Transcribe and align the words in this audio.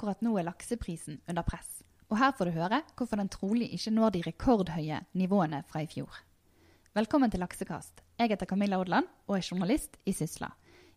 akkurat 0.00 0.22
nå 0.24 0.38
er 0.40 0.46
lakseprisen 0.48 1.18
under 1.28 1.44
press. 1.44 1.82
Og 2.08 2.16
her 2.16 2.32
får 2.32 2.48
du 2.48 2.54
høre 2.56 2.78
hvorfor 2.96 3.20
den 3.20 3.28
trolig 3.28 3.66
ikke 3.76 3.90
når 3.92 4.14
de 4.14 4.22
rekordhøye 4.24 5.00
nivåene 5.12 5.60
fra 5.68 5.82
i 5.84 5.88
fjor. 5.90 6.22
Velkommen 6.96 7.30
til 7.30 7.42
Laksekast. 7.44 8.00
Jeg 8.16 8.32
heter 8.32 8.48
Camilla 8.48 8.78
Odland 8.80 9.10
og 9.28 9.36
er 9.36 9.44
journalist 9.44 9.98
i 10.08 10.14
Sysla. 10.16 10.48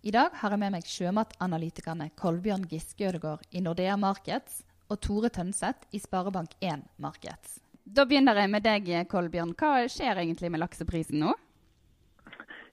I 0.07 0.13
dag 0.15 0.31
har 0.39 0.55
jeg 0.55 0.61
med 0.61 0.71
meg 0.77 0.87
sjømatanalytikerne 0.87 2.09
Kolbjørn 2.15 2.63
Giske 2.71 3.09
Ødegård 3.09 3.43
i 3.51 3.59
Nordea 3.59 3.97
Markets 3.99 4.61
og 4.87 5.01
Tore 5.03 5.27
Tønseth 5.35 5.91
i 5.91 5.99
Sparebank1 5.99 6.87
Markets. 7.03 7.59
Da 7.83 8.07
begynner 8.07 8.39
jeg 8.39 8.53
med 8.55 8.63
deg, 8.63 8.93
Kolbjørn. 9.11 9.51
Hva 9.59 9.83
skjer 9.91 10.23
egentlig 10.23 10.47
med 10.53 10.63
lakseprisen 10.63 11.19
nå? 11.25 11.35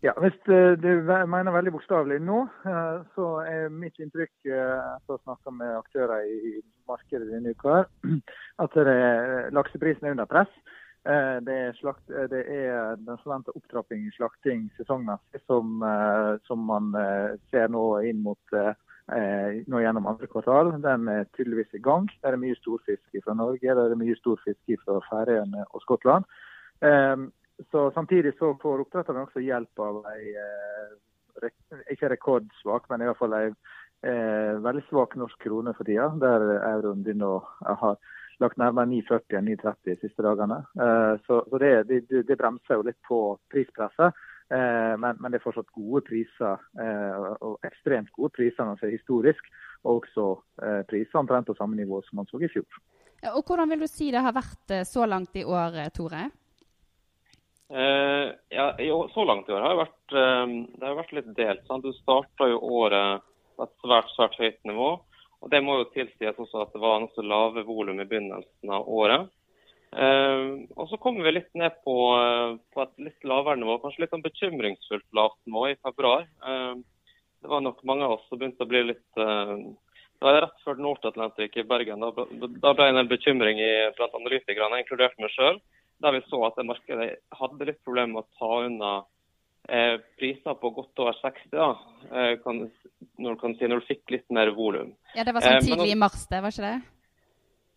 Ja, 0.02 0.12
Hvis 0.16 0.36
eh, 0.48 0.78
du 0.80 0.88
mener 1.28 1.52
veldig 1.52 1.74
bokstavelig 1.74 2.22
nå, 2.24 2.38
eh, 2.64 3.00
så 3.12 3.24
er 3.44 3.66
mitt 3.68 3.98
inntrykk 4.00 4.48
eh, 4.48 4.76
etter 4.96 5.18
å 5.18 5.20
snakke 5.26 5.52
med 5.52 5.74
aktører 5.76 6.24
i 6.24 6.54
markedet 6.88 7.28
denne 7.28 7.52
uka, 7.52 7.82
at 8.64 8.78
lakseprisen 9.52 10.08
er 10.08 10.16
under 10.16 10.30
press. 10.30 10.54
Det 11.00 11.54
er, 11.56 11.70
slakt, 11.78 12.10
det 12.28 12.42
er 12.52 12.98
den 13.00 13.16
forventa 13.22 13.54
opptrapping 13.56 14.02
i 14.04 14.10
slakting 14.12 14.66
sesongmessig 14.76 15.40
som, 15.48 15.80
som, 16.44 16.66
man 16.68 16.90
ser 17.48 17.72
nå 17.72 17.84
inn 18.04 18.20
mot 18.20 18.52
nå 18.52 19.80
gjennom 19.80 20.10
andre 20.12 20.28
kvartal. 20.28 20.74
Den 20.84 21.08
er 21.08 21.24
tydeligvis 21.38 21.72
i 21.78 21.80
gang. 21.80 22.04
Det 22.20 22.28
er 22.28 22.36
mye 22.42 22.58
storfisk 22.60 23.16
fra 23.24 23.32
Norge, 23.32 23.64
det 23.64 23.86
er 23.86 23.96
mye 24.02 24.18
storfisk 24.20 24.76
fra 24.84 24.98
Færøyene 25.08 25.64
og 25.70 25.86
Skottland. 25.86 26.28
Så 27.70 27.90
Samtidig 27.94 28.34
så 28.38 28.54
får 28.62 28.84
oppdretterne 28.84 29.26
også 29.26 29.42
hjelp 29.44 29.82
av 29.84 30.00
ei 30.14 30.32
eh, 30.38 31.50
ikke 31.92 32.10
rekordsvak, 32.14 32.88
men 32.90 33.02
i 33.02 33.08
hvert 33.08 33.20
fall 33.20 33.36
ei 33.36 33.46
eh, 33.50 34.56
veldig 34.64 34.82
svak 34.88 35.16
norsk 35.20 35.38
krone 35.44 35.74
for 35.76 35.88
tida. 35.88 36.08
Der 36.22 36.46
euroen 36.58 37.04
begynner 37.04 37.38
å 37.38 37.76
ha 37.82 37.94
lagt 38.40 38.60
nærmere 38.60 38.88
9,40 38.88 39.38
enn 39.38 39.48
9,30 39.52 39.86
de 39.90 39.96
siste 40.00 40.24
dagene. 40.24 40.62
Eh, 40.80 41.14
så, 41.26 41.42
så 41.50 41.62
det, 41.62 41.72
det, 41.90 42.02
det, 42.28 42.38
bremser 42.40 42.80
jo 42.80 42.86
litt 42.88 43.00
på 43.08 43.20
prispresset. 43.52 44.16
Eh, 44.50 44.94
men, 44.98 45.20
men, 45.20 45.30
det 45.30 45.40
er 45.40 45.44
fortsatt 45.44 45.70
gode 45.76 46.02
priser, 46.08 46.64
eh, 46.82 47.28
og 47.46 47.60
ekstremt 47.66 48.10
gode 48.16 48.32
priser 48.34 48.64
når 48.64 48.72
man 48.72 48.80
ser 48.80 48.96
historisk. 48.96 49.52
Og 49.84 50.02
også 50.02 50.26
eh, 50.64 50.82
priser 50.88 51.20
omtrent 51.20 51.48
på 51.48 51.56
samme 51.58 51.78
nivå 51.78 52.02
som 52.08 52.20
man 52.20 52.28
så 52.30 52.40
i 52.40 52.50
fjor. 52.52 52.80
Og 53.36 53.42
Hvordan 53.44 53.68
vil 53.68 53.84
du 53.84 53.88
si 53.88 54.08
det 54.12 54.22
har 54.24 54.32
vært 54.32 54.72
så 54.88 55.04
langt 55.04 55.36
i 55.36 55.44
år, 55.44 55.76
Tore? 55.92 56.30
Uh, 57.70 58.32
ja, 58.48 58.74
Så 59.14 59.24
langt 59.24 59.48
i 59.48 59.52
år 59.52 59.62
har 59.62 59.70
det 59.70 59.82
vært, 59.84 60.14
uh, 60.14 60.54
det 60.74 60.88
har 60.88 60.96
vært 60.98 61.12
litt 61.14 61.28
delt. 61.36 61.66
Sant? 61.68 61.86
Du 61.86 61.94
starta 62.00 62.48
jo 62.50 62.58
året 62.82 63.22
på 63.54 63.66
et 63.66 63.74
svært 63.84 64.10
svært 64.16 64.38
høyt 64.42 64.58
nivå. 64.66 64.88
og 65.40 65.52
Det 65.52 65.60
må 65.62 65.78
jo 65.78 65.92
tilsies 65.94 66.38
også 66.38 66.64
at 66.64 66.74
det 66.74 66.82
var 66.82 66.98
nokså 67.00 67.22
lave 67.22 67.62
volum 67.68 68.02
i 68.02 68.08
begynnelsen 68.10 68.74
av 68.74 68.90
året. 68.90 69.30
Uh, 69.94 70.66
og 70.74 70.90
Så 70.90 70.98
kommer 70.98 71.26
vi 71.26 71.36
litt 71.38 71.50
ned 71.54 71.78
på, 71.86 71.94
på, 72.74 72.82
et 72.82 73.06
litt 73.06 73.26
lavere 73.26 73.62
nivå, 73.62 73.78
kanskje 73.82 74.04
litt 74.04 74.16
sånn 74.16 74.26
bekymringsfullt 74.26 75.06
lavt 75.14 75.38
nivå 75.46 75.68
i 75.70 75.78
februar. 75.78 76.26
det 77.40 77.48
var 77.48 77.62
nok 77.62 77.84
mange 77.86 78.04
av 78.04 78.18
oss 78.18 78.26
som 78.28 78.38
begynte 78.38 78.66
å 78.66 78.70
bli 78.70 78.82
litt 78.90 79.06
det 80.20 80.26
var 80.26 80.42
rett 80.42 80.58
før 80.66 80.76
Nord-Atlantic 80.76 81.54
i 81.56 81.64
Bergen. 81.64 82.02
Da, 82.02 82.24
da 82.60 82.72
ble 82.76 82.90
det 82.92 83.00
en 83.00 83.08
bekymring 83.08 83.56
i, 83.56 83.72
blant 83.96 84.18
analytikerne, 84.18 84.82
inkludert 84.82 85.16
meg 85.16 85.32
sjøl 85.32 85.56
der 86.00 86.16
vi 86.16 86.20
så 86.28 86.42
at 86.48 86.60
markedet 86.66 87.08
hadde 87.36 87.68
litt 87.68 87.80
problemer 87.84 88.14
med 88.14 88.22
å 88.24 88.38
ta 88.40 88.52
unna 88.66 88.92
eh, 89.68 89.96
priser 90.20 90.56
på 90.60 90.70
godt 90.76 91.02
over 91.02 91.18
60, 91.20 91.50
da, 91.52 91.68
eh, 92.10 92.32
kan, 92.44 92.62
når, 93.18 93.34
du 93.34 93.42
kan 93.42 93.56
si, 93.58 93.68
når 93.68 93.82
du 93.82 93.90
fikk 93.90 94.16
litt 94.16 94.26
mer 94.34 94.52
volum. 94.56 94.94
Ja, 95.14 95.26
Det 95.26 95.36
var 95.36 95.44
sånn 95.44 95.58
eh, 95.58 95.68
tidlig 95.68 95.92
i 95.92 96.00
mars, 96.00 96.24
det, 96.30 96.40
var 96.44 96.54
ikke 96.54 96.66
det? 96.66 96.78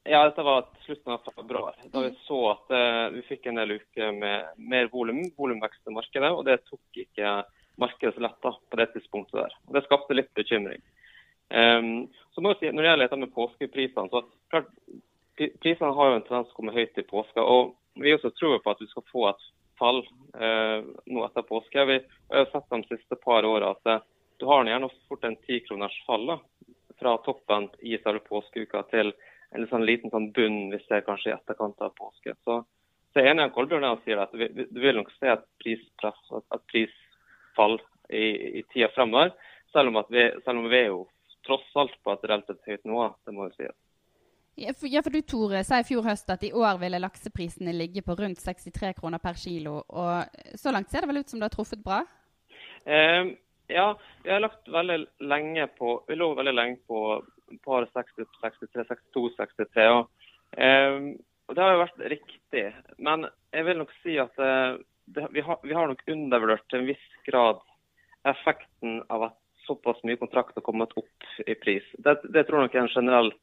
Ja, 0.04 0.26
dette 0.28 0.44
var 0.44 0.66
slutten 0.84 1.14
av 1.16 1.30
februar. 1.36 1.76
Da 1.92 2.02
vi 2.04 2.12
så 2.26 2.40
at 2.52 2.74
eh, 2.76 3.06
vi 3.16 3.22
fikk 3.28 3.48
en 3.48 3.60
del 3.62 3.78
uker 3.78 4.12
med 4.18 4.58
mer 4.60 4.90
volum, 4.92 5.22
volumvekst 5.38 5.88
i 5.88 5.96
markedet. 5.96 6.32
Og 6.36 6.44
det 6.48 6.60
tok 6.68 7.04
ikke 7.06 7.38
markedet 7.80 8.18
så 8.18 8.26
lett 8.26 8.42
da, 8.44 8.52
på 8.52 8.80
det 8.82 8.90
tidspunktet 8.96 9.40
der. 9.40 9.56
Og 9.70 9.78
Det 9.78 9.86
skapte 9.86 10.18
litt 10.18 10.34
bekymring. 10.36 10.84
Um, 11.54 12.10
så 12.34 12.42
må 12.42 12.52
jeg 12.52 12.60
si, 12.60 12.70
Når 12.74 12.82
det 12.82 12.90
gjelder 12.90 13.06
dette 13.06 13.22
med 13.22 13.32
påskeprisene, 13.36 14.10
så 14.10 14.24
klart, 14.52 14.70
prisene 15.38 15.96
har 15.96 16.10
jo 16.10 16.18
en 16.18 16.26
tendens 16.26 16.50
til 16.50 16.56
å 16.56 16.60
komme 16.60 16.76
høyt 16.76 17.00
i 17.00 17.08
påska. 17.08 17.44
og 17.44 17.74
vi 17.96 18.14
også 18.14 18.32
tror 18.38 18.60
på 18.64 18.72
at 18.72 18.82
vi 18.82 18.88
skal 18.92 19.06
få 19.12 19.28
et 19.30 19.46
fall 19.80 20.02
eh, 20.40 20.86
nå 21.06 21.26
etter 21.26 21.46
påske. 21.48 21.86
Vi 21.86 22.00
har 22.30 22.50
sett 22.52 22.70
de 22.70 22.84
siste 22.90 23.18
par 23.22 23.46
åra 23.46 23.74
at 23.76 23.90
eh, 23.90 24.04
du 24.40 24.46
har 24.50 24.66
gjerne 24.68 24.90
fort 25.10 25.24
en 25.28 25.38
tikroners 25.48 25.96
fall 26.08 26.26
da, 26.28 26.40
fra 27.00 27.18
toppen 27.26 27.70
i 27.80 27.98
selve 28.04 28.24
påskeuka 28.28 28.84
til 28.92 29.14
en 29.54 29.68
sånn 29.70 29.86
liten 29.86 30.12
sånn 30.14 30.32
bunn 30.34 30.72
vi 30.74 30.80
ser 30.88 31.06
kanskje 31.06 31.32
i 31.32 31.36
etterkant 31.36 31.82
av 31.86 31.94
påske. 32.00 32.36
Så, 32.44 32.62
så 33.14 33.22
jeg 33.22 33.30
er 33.30 33.36
enig 33.36 33.48
med 33.48 33.56
Kolbjørn 33.56 33.88
han 33.88 34.02
sier 34.06 34.24
at 34.24 34.34
vi, 34.34 34.50
du 34.50 34.80
vil 34.82 34.98
nok 34.98 35.12
se 35.20 35.30
et 35.36 35.46
prispress, 35.62 36.22
et 36.42 36.66
prisfall 36.72 37.78
i, 38.10 38.26
i 38.60 38.66
tida 38.74 38.90
fremover. 38.96 39.34
Selv 39.74 39.94
om, 39.94 40.02
vi, 40.10 40.26
selv 40.46 40.62
om 40.62 40.70
vi 40.70 40.80
er 40.80 40.90
jo 40.92 41.06
tross 41.46 41.70
alt 41.78 41.96
på 42.04 42.14
et 42.14 42.28
relativt 42.30 42.70
høyt 42.70 42.86
nivå, 42.88 43.08
det 43.26 43.36
må 43.36 43.50
jo 43.50 43.56
sies. 43.58 43.78
Ja 44.56 44.74
for, 44.78 45.10
du 45.10 45.22
Tore 45.26 45.64
sa 45.66 45.80
i 45.82 45.86
fjor 45.88 46.06
høst 46.06 46.30
at 46.30 46.44
i 46.46 46.52
år 46.54 46.78
ville 46.82 47.02
lakseprisene 47.02 47.74
ligge 47.74 48.04
på 48.06 48.16
rundt 48.20 48.42
63 48.42 48.94
kroner 49.00 49.22
per 49.22 49.38
kilo. 49.40 49.80
Og 49.90 50.60
så 50.60 50.72
langt 50.72 50.92
ser 50.92 51.02
det 51.02 51.10
vel 51.10 51.24
ut 51.24 51.30
som 51.30 51.42
det 51.42 51.50
har 51.50 51.56
truffet 51.56 51.82
bra? 51.82 52.04
Eh, 52.86 53.34
ja, 53.74 53.88
vi 54.24 54.30
har 54.30 54.44
lagt 54.44 54.68
veldig 54.70 55.00
lenge 55.24 55.68
på 55.80 55.96
Vi 56.08 56.16
lå 56.20 56.34
veldig 56.36 56.54
lenge 56.54 56.78
på 56.88 57.00
par 57.64 57.86
60, 57.94 58.26
63, 58.42 58.86
62, 58.88 59.30
63. 59.38 59.88
Og, 59.90 60.10
eh, 60.58 61.00
og 61.48 61.56
det 61.56 61.64
har 61.64 61.74
jo 61.74 61.84
vært 61.84 62.04
riktig. 62.14 62.66
Men 62.98 63.28
jeg 63.54 63.68
vil 63.68 63.80
nok 63.82 63.94
si 64.02 64.18
at 64.22 64.38
eh, 64.38 64.82
det, 65.06 65.30
vi, 65.34 65.42
har, 65.46 65.60
vi, 65.64 65.74
har, 65.74 65.90
nok 65.90 66.04
undervurdert 66.08 66.68
til 66.70 66.84
en 66.84 66.92
viss 66.92 67.08
grad 67.28 67.64
effekten 68.30 69.02
av 69.12 69.30
at 69.30 69.40
såpass 69.66 70.00
mye 70.08 70.20
kontrakt 70.20 70.56
har 70.56 70.66
kommet 70.66 70.94
opp 71.00 71.28
i 71.48 71.56
pris. 71.56 71.84
Det, 71.98 72.20
det 72.30 72.46
tror 72.48 72.62
jeg 72.62 72.70
nok 72.70 72.78
er 72.78 72.86
en 72.86 72.96
generell 72.96 73.34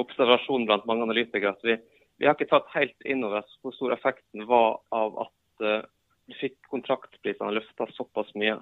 observasjon 0.00 0.66
blant 0.68 0.86
mange 0.88 1.06
analytikere 1.06 1.54
at 1.54 1.66
vi, 1.66 1.76
vi 2.18 2.26
har 2.26 2.36
ikke 2.36 2.50
tatt 2.50 2.70
helt 2.74 3.06
inn 3.08 3.24
over 3.26 3.42
oss 3.42 3.58
hvor 3.62 3.74
stor 3.76 3.94
effekten 3.96 4.46
var 4.50 4.80
av 4.94 5.18
at 5.26 5.66
uh, 5.66 5.82
vi 6.26 6.36
fikk 6.38 6.56
kontraktprisene 6.72 7.52
løfta 7.54 7.86
såpass 7.92 8.32
mye. 8.38 8.56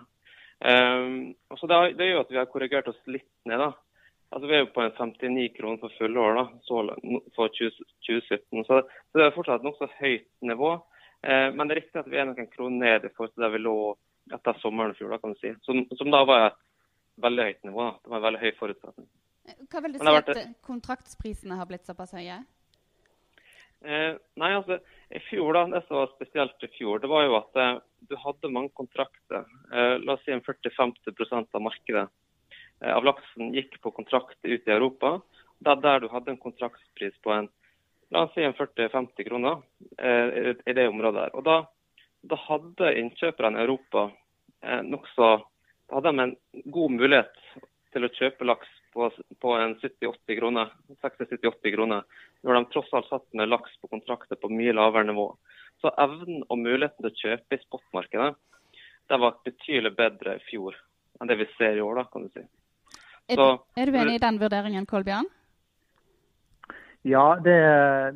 Um, 0.62 1.34
så 1.58 1.68
det, 1.70 1.78
det, 1.98 2.10
gjør 2.10 2.24
at 2.24 2.32
vi 2.32 2.40
har 2.40 2.50
korrigert 2.50 2.90
oss 2.90 3.00
litt 3.10 3.30
ned. 3.48 3.62
da. 3.62 3.72
Altså 4.32 4.48
Vi 4.48 4.56
er 4.56 4.64
jo 4.64 4.72
på 4.74 4.82
en 4.84 4.94
59 4.96 5.48
kroner 5.56 5.82
for 5.82 5.98
fullår 5.98 6.38
da, 6.38 6.44
så, 6.66 6.82
for 7.36 7.54
20, 7.58 7.86
2017. 8.08 8.64
Så, 8.66 8.80
så, 8.82 9.18
det 9.18 9.26
er 9.26 9.36
fortsatt 9.36 9.62
et 9.62 9.68
nokså 9.68 9.90
høyt 10.00 10.28
nivå. 10.52 10.74
Uh, 11.22 11.48
men 11.54 11.66
det 11.66 11.76
er 11.76 11.82
riktig 11.82 12.02
at 12.02 12.10
vi 12.10 12.18
er 12.18 12.28
noen 12.28 12.50
kroner 12.50 12.78
ned 12.82 13.08
i 13.08 13.14
forhold 13.14 13.34
til 13.34 13.46
der 13.46 13.54
vi 13.54 13.62
lå 13.62 13.76
etter 14.34 14.58
sommeren 14.62 14.94
i 14.94 14.98
fjor. 14.98 15.14
da, 15.14 15.22
kan 15.22 15.34
du 15.34 15.42
si. 15.42 15.54
Som, 15.66 15.84
som 15.98 16.10
da 16.14 16.22
var 16.28 16.48
et 16.50 16.60
veldig 17.22 17.50
høyt 17.50 17.66
nivå. 17.68 17.88
Da. 17.88 17.98
Det 17.98 18.14
var 18.14 18.22
en 18.22 18.28
veldig 18.30 18.42
høy 18.42 18.56
forutsetning. 18.58 19.10
Hva 19.70 19.82
vil 19.84 19.94
du 19.94 20.00
si 20.02 20.16
at 20.18 20.32
kontraktsprisene 20.64 21.58
har 21.58 21.68
blitt 21.70 21.88
såpass 21.88 22.14
høye? 22.16 22.42
Eh, 23.82 24.14
nei, 24.38 24.50
altså, 24.54 24.78
i 25.10 25.20
fjor 25.26 25.56
da, 25.56 25.64
Det 25.66 25.80
som 25.88 25.98
var 25.98 26.12
spesielt 26.14 26.62
i 26.62 26.70
fjor, 26.76 27.00
det 27.02 27.10
var 27.10 27.24
jo 27.26 27.36
at 27.40 27.58
eh, 27.58 27.72
du 28.10 28.14
hadde 28.20 28.52
mange 28.54 28.70
kontrakter. 28.78 29.42
Eh, 29.72 29.96
la 30.04 30.14
oss 30.14 30.22
si 30.26 30.34
en 30.34 30.44
40-50% 30.46 31.58
av 31.58 31.64
markedet 31.66 32.04
eh, 32.06 32.92
av 32.92 33.04
laksen 33.08 33.50
gikk 33.56 33.80
på 33.82 33.90
kontrakt 33.96 34.38
ut 34.42 34.68
i 34.68 34.76
Europa. 34.76 35.16
Det 35.58 35.74
er 35.74 35.82
der 35.82 36.04
du 36.04 36.08
hadde 36.12 36.34
en 36.34 36.42
kontraktspris 36.42 37.18
på 37.22 37.34
en 37.34 37.50
la 38.12 38.26
oss 38.26 38.34
si 38.36 38.44
en 38.44 38.54
40-50 38.54 39.26
kroner 39.26 39.62
eh, 39.98 40.54
i 40.66 40.76
det 40.76 40.88
området. 40.88 41.22
der. 41.22 41.34
Og 41.34 41.44
Da, 41.44 41.56
da 42.22 42.38
hadde 42.46 42.94
innkjøperne 43.00 43.58
i 43.58 43.66
Europa 43.66 44.10
eh, 44.62 44.82
nokså 44.86 45.32
da 45.92 45.98
hadde 45.98 46.12
de 46.12 46.22
en 46.22 46.36
god 46.72 46.94
mulighet 46.94 47.34
til 47.92 48.06
å 48.06 48.14
kjøpe 48.16 48.46
laks 48.48 48.68
på, 48.92 49.08
på 49.40 49.56
en 49.56 49.74
70-80 49.80 50.38
kroner, 50.38 50.72
60-70-80 51.02 51.74
kroner, 51.74 52.06
når 52.42 52.58
de 52.58 52.62
tross 52.72 52.92
alt 52.96 53.08
satt 53.10 53.26
med 53.38 53.50
laks 53.50 53.74
på 53.80 53.90
kontrakter 53.92 54.38
på 54.40 54.50
mye 54.52 54.74
lavere 54.76 55.08
nivå. 55.08 55.28
Så 55.82 55.92
evnen 55.98 56.44
og 56.48 56.60
muligheten 56.60 57.02
til 57.02 57.10
å 57.10 57.20
kjøpe 57.22 57.58
i 57.58 57.62
spotmarkedet 57.64 58.32
det 59.10 59.18
var 59.18 59.38
betydelig 59.44 59.92
bedre 59.96 60.38
i 60.38 60.44
fjor 60.46 60.76
enn 61.20 61.28
det 61.30 61.36
vi 61.38 61.46
ser 61.58 61.76
i 61.78 61.82
år, 61.84 62.00
da, 62.00 62.04
kan 62.10 62.24
du 62.24 62.32
si. 62.32 62.42
Er, 63.30 63.36
Så, 63.36 63.46
er 63.78 63.90
du 63.90 63.98
enig 63.98 64.16
i 64.16 64.22
den 64.22 64.38
vurderingen, 64.40 64.86
Kolbjørn? 64.88 65.28
Ja, 67.06 67.26
det, 67.44 67.58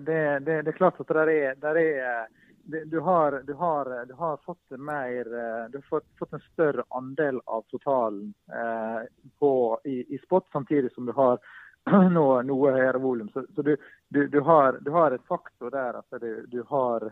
det, 0.06 0.19
det, 0.46 0.56
det, 0.64 0.72
er 0.72 0.79
klart 0.79 0.99
at 1.02 1.11
det 1.11 1.37
er, 1.37 1.55
er 1.70 2.26
du 2.67 3.01
har, 3.01 3.43
du, 3.47 3.55
har, 3.55 4.07
du 4.07 4.15
har, 4.15 4.37
fått 4.37 4.71
mer 4.71 5.25
Du 5.69 5.79
har 5.79 5.85
fått, 5.89 6.07
fått 6.19 6.33
en 6.33 6.41
større 6.53 6.85
andel 6.89 7.41
av 7.45 7.63
totalen 7.71 8.35
eh, 8.53 9.03
på, 9.39 9.81
i, 9.85 10.15
i, 10.15 10.19
spot, 10.19 10.49
samtidig 10.53 10.93
som 10.93 11.07
du 11.07 11.13
har 11.13 11.39
noe, 12.17 12.43
noe 12.43 12.73
høyere 12.75 12.99
volum. 12.99 13.29
Så, 13.33 13.45
så 13.55 13.63
du, 13.63 13.77
du, 14.09 14.41
har, 14.41 14.79
du, 14.81 14.91
har, 14.91 15.15
et 15.15 15.29
faktor 15.29 15.71
der 15.71 16.01
at 16.01 16.27
du, 16.51 16.63
har, 16.69 17.11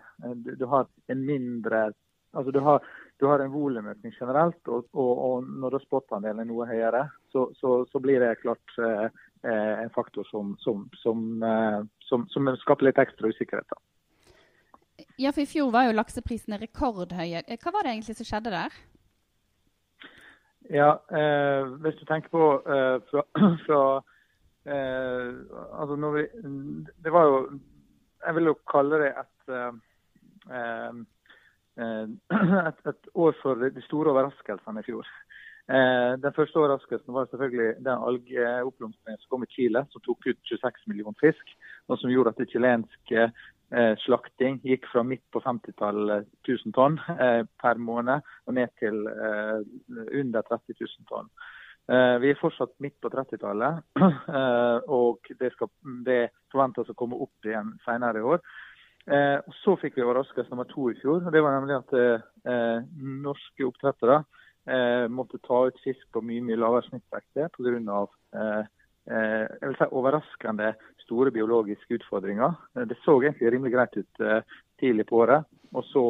har, 0.66 0.90
en 1.06 1.26
mindre 1.26 1.92
Altså 2.34 2.50
du 2.50 2.58
har, 2.58 2.82
har 3.22 3.38
en 3.38 3.52
volumøkning 3.52 4.12
generelt, 4.18 4.58
og, 4.66 4.88
og, 4.90 5.18
og 5.26 5.50
når 5.62 5.76
spot-andelen 5.84 6.42
er 6.42 6.48
noe 6.48 6.66
høyere, 6.66 7.04
så, 7.30 7.44
så, 7.54 7.76
så, 7.86 8.00
blir 8.02 8.18
det 8.18 8.40
klart 8.40 8.74
eh, 8.82 9.06
en 9.84 9.92
faktor 9.94 10.26
som, 10.26 10.56
som, 10.58 10.88
som, 10.98 12.26
som, 12.26 12.50
skaper 12.58 12.88
litt 12.88 12.98
ekstra 12.98 13.30
usikkerhet. 13.30 13.70
Da. 13.70 13.93
Ja, 15.18 15.30
for 15.30 15.44
I 15.44 15.46
fjor 15.46 15.70
var 15.70 15.86
jo 15.86 15.94
lakseprisene 15.94 16.58
rekordhøye. 16.58 17.44
Hva 17.62 17.72
var 17.74 17.86
det 17.86 17.92
egentlig 17.92 18.16
som 18.18 18.26
skjedde 18.26 18.50
der? 18.54 18.74
Ja, 20.74 20.90
eh, 21.12 21.70
Hvis 21.84 22.00
du 22.00 22.04
tenker 22.08 22.32
på 22.32 22.46
eh, 22.66 22.96
fra, 23.10 23.22
fra 23.66 23.80
eh, 24.66 25.34
altså 25.78 25.96
når 25.96 26.16
vi, 26.16 26.24
Det 27.04 27.12
var 27.12 27.24
jo 27.28 27.60
Jeg 28.24 28.34
vil 28.34 28.44
jo 28.44 28.54
kalle 28.70 29.00
det 29.02 29.12
et, 29.12 29.52
eh, 29.54 29.72
eh, 30.56 32.08
et, 32.70 32.82
et 32.88 33.08
år 33.14 33.36
for 33.42 33.54
de 33.54 33.82
store 33.86 34.10
overraskelsene 34.10 34.80
i 34.80 34.86
fjor. 34.88 35.06
Eh, 35.68 36.12
den 36.24 36.32
første 36.36 36.56
overraskelsen 36.58 37.14
var 37.14 37.28
selvfølgelig 37.30 37.84
den 37.84 38.06
algeoppblomstringen 38.08 39.20
som 39.20 39.30
kom 39.30 39.44
i 39.44 39.52
Chile, 39.52 39.86
som 39.92 40.00
tok 40.00 40.26
ut 40.26 40.40
26 40.48 40.86
millioner 40.86 41.18
fisk, 41.20 41.54
og 41.88 41.98
som 41.98 42.10
gjorde 42.10 42.32
at 42.32 42.40
det 42.40 42.50
chilenske 42.50 43.28
Eh, 43.28 43.30
slakting 44.04 44.60
gikk 44.64 44.86
fra 44.92 45.02
midt 45.06 45.24
på 45.32 45.40
50-tallet 45.42 46.28
1000 46.46 46.74
tonn 46.76 46.98
eh, 47.18 47.42
per 47.60 47.80
måned 47.82 48.22
og 48.46 48.56
ned 48.56 48.72
til 48.80 49.00
eh, 49.10 49.60
under 50.20 50.46
30 50.50 50.76
000 50.80 51.08
tonn. 51.10 51.30
Vi 51.84 52.30
er 52.32 52.38
fortsatt 52.40 52.70
midt 52.80 52.94
på 53.04 53.10
30-tallet, 53.12 53.82
og 54.98 55.28
det, 55.36 55.50
skal, 55.52 55.68
det 56.06 56.30
forventes 56.48 56.88
å 56.88 56.94
komme 56.96 57.18
opp 57.20 57.44
igjen 57.44 57.74
senere 57.84 58.22
i 58.22 58.24
år. 58.24 58.40
Så 59.58 59.74
fikk 59.82 59.98
vi 59.98 60.06
overraskelse 60.06 60.48
nummer 60.48 60.64
to 60.70 60.86
i 60.88 60.96
fjor. 61.02 61.18
og 61.20 61.28
Det 61.36 61.42
var 61.44 61.58
nemlig 61.58 61.76
at 61.76 61.92
norske 62.96 63.68
oppdrettere 63.68 64.22
måtte 65.12 65.42
ta 65.44 65.66
ut 65.68 65.84
fisk 65.84 66.08
på 66.16 66.24
mye 66.24 66.46
mye 66.46 66.56
lavere 66.62 66.88
snittvekter 66.88 67.52
pga. 67.52 68.00
Eh, 69.10 69.44
jeg 69.60 69.68
vil 69.68 69.76
si 69.76 69.90
overraskende 69.92 70.70
store 71.04 71.32
biologiske 71.34 71.98
utfordringer. 71.98 72.54
Eh, 72.76 72.86
det 72.88 72.96
så 73.02 73.18
egentlig 73.20 73.52
rimelig 73.52 73.74
greit 73.74 73.98
ut 73.98 74.24
eh, 74.24 74.40
tidlig 74.80 75.06
på 75.10 75.20
året. 75.24 75.44
Og 75.74 75.84
så 75.90 76.06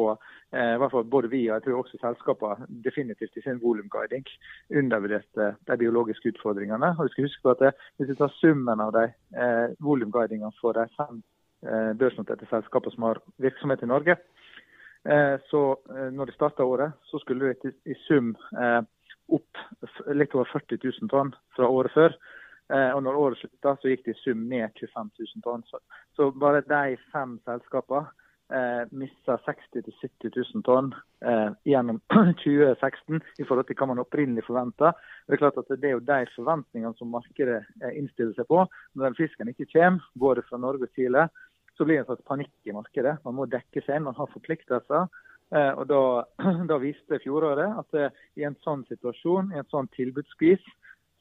i 0.55 0.77
hvert 0.79 0.91
fall 0.93 1.07
både 1.09 1.27
vi 1.27 1.39
og 1.49 1.55
jeg 1.55 1.63
tror 1.65 1.79
også 1.81 1.97
selskapene 1.99 2.67
definitivt 2.85 3.33
i 3.35 3.41
sin 3.43 3.57
volumguiding 3.59 4.23
undervurderte 4.69 5.47
de 5.67 5.77
biologiske 5.81 6.29
utfordringene. 6.31 6.91
Og 6.93 7.07
vi 7.07 7.11
skal 7.11 7.25
huske 7.25 7.41
på 7.43 7.51
at 7.55 7.63
det, 7.63 7.71
Hvis 7.97 8.09
vi 8.09 8.15
tar 8.15 8.31
summen 8.37 8.79
av 8.79 8.93
de 8.93 9.03
eh, 9.41 9.73
volumguidingene 9.81 10.53
for 10.61 10.77
de 10.77 10.85
fem 10.95 11.17
eh, 11.65 11.91
børsnoterte 11.97 12.47
selskapene 12.51 12.93
som 12.93 13.07
har 13.09 13.19
virksomhet 13.41 13.83
i 13.83 13.89
Norge, 13.89 14.15
eh, 15.09 15.35
så 15.49 15.63
eh, 15.89 16.09
når 16.13 16.25
de 16.25 16.37
starta 16.37 16.63
året, 16.63 16.93
så 17.09 17.19
skulle 17.19 17.51
det 17.51 17.73
i, 17.73 17.91
i 17.91 17.99
sum 18.05 18.35
opp 19.27 19.65
litt 20.13 20.35
over 20.37 20.47
40 20.53 20.77
000 20.85 21.09
tonn 21.09 21.33
fra 21.57 21.67
året 21.67 21.91
før. 21.97 22.15
Eh, 22.73 22.91
og 22.95 23.03
når 23.05 23.17
året 23.21 23.41
slutta, 23.41 23.75
så 23.77 23.91
gikk 23.91 24.05
det 24.05 24.15
i 24.15 24.21
sum 24.23 24.45
ned 24.49 24.73
25 24.79 25.11
000 25.19 25.43
tonn. 25.45 25.65
Så, 26.17 26.31
bare 26.41 26.63
de 26.65 26.97
fem 27.11 27.37
selskapene 27.45 28.07
eh, 28.49 28.83
mista 28.91 29.37
60 29.45 29.83
000-70 29.85 30.31
000 30.53 30.63
tonn 30.65 30.93
eh, 31.25 31.49
gjennom 31.63 31.99
2016 32.43 33.21
i 33.37 33.47
forhold 33.47 33.69
til 33.69 33.77
hva 33.79 33.89
man 33.91 34.01
opprinnelig 34.03 34.45
forventa. 34.47 34.93
Det 35.25 35.37
er 35.37 35.43
klart 35.43 35.59
at 35.61 35.73
det 35.73 35.89
er 35.89 35.97
jo 35.97 36.05
de 36.05 36.21
forventningene 36.35 36.97
som 36.99 37.13
markedet 37.13 37.61
eh, 37.81 37.93
innstiller 37.93 38.35
seg 38.37 38.49
på. 38.49 38.63
Når 38.93 39.09
den 39.09 39.19
fisken 39.19 39.51
ikke 39.51 39.69
kommer, 39.73 40.09
både 40.19 40.45
fra 40.49 40.61
Norge 40.61 40.89
og 40.89 40.97
Chile, 40.97 41.27
så 41.75 41.85
blir 41.85 41.99
det 41.99 42.05
en 42.05 42.11
slags 42.13 42.27
panikk 42.29 42.69
i 42.69 42.75
markedet. 42.75 43.17
Man 43.27 43.37
må 43.37 43.47
dekke 43.51 43.83
seg 43.83 43.97
inn, 43.97 44.07
man 44.07 44.17
har 44.17 44.31
forpliktelser. 44.31 45.09
Eh, 45.53 45.71
og 45.77 45.85
da, 45.91 46.01
da, 46.71 46.79
viste 46.81 47.21
fjoråret 47.23 47.81
at 47.81 47.99
eh, 47.99 48.23
i 48.39 48.47
en 48.47 48.57
sånn 48.65 48.85
situasjon, 48.89 49.53
i 49.53 49.61
en 49.61 49.71
sånn 49.73 49.89
tilbudsskvis, 49.97 50.63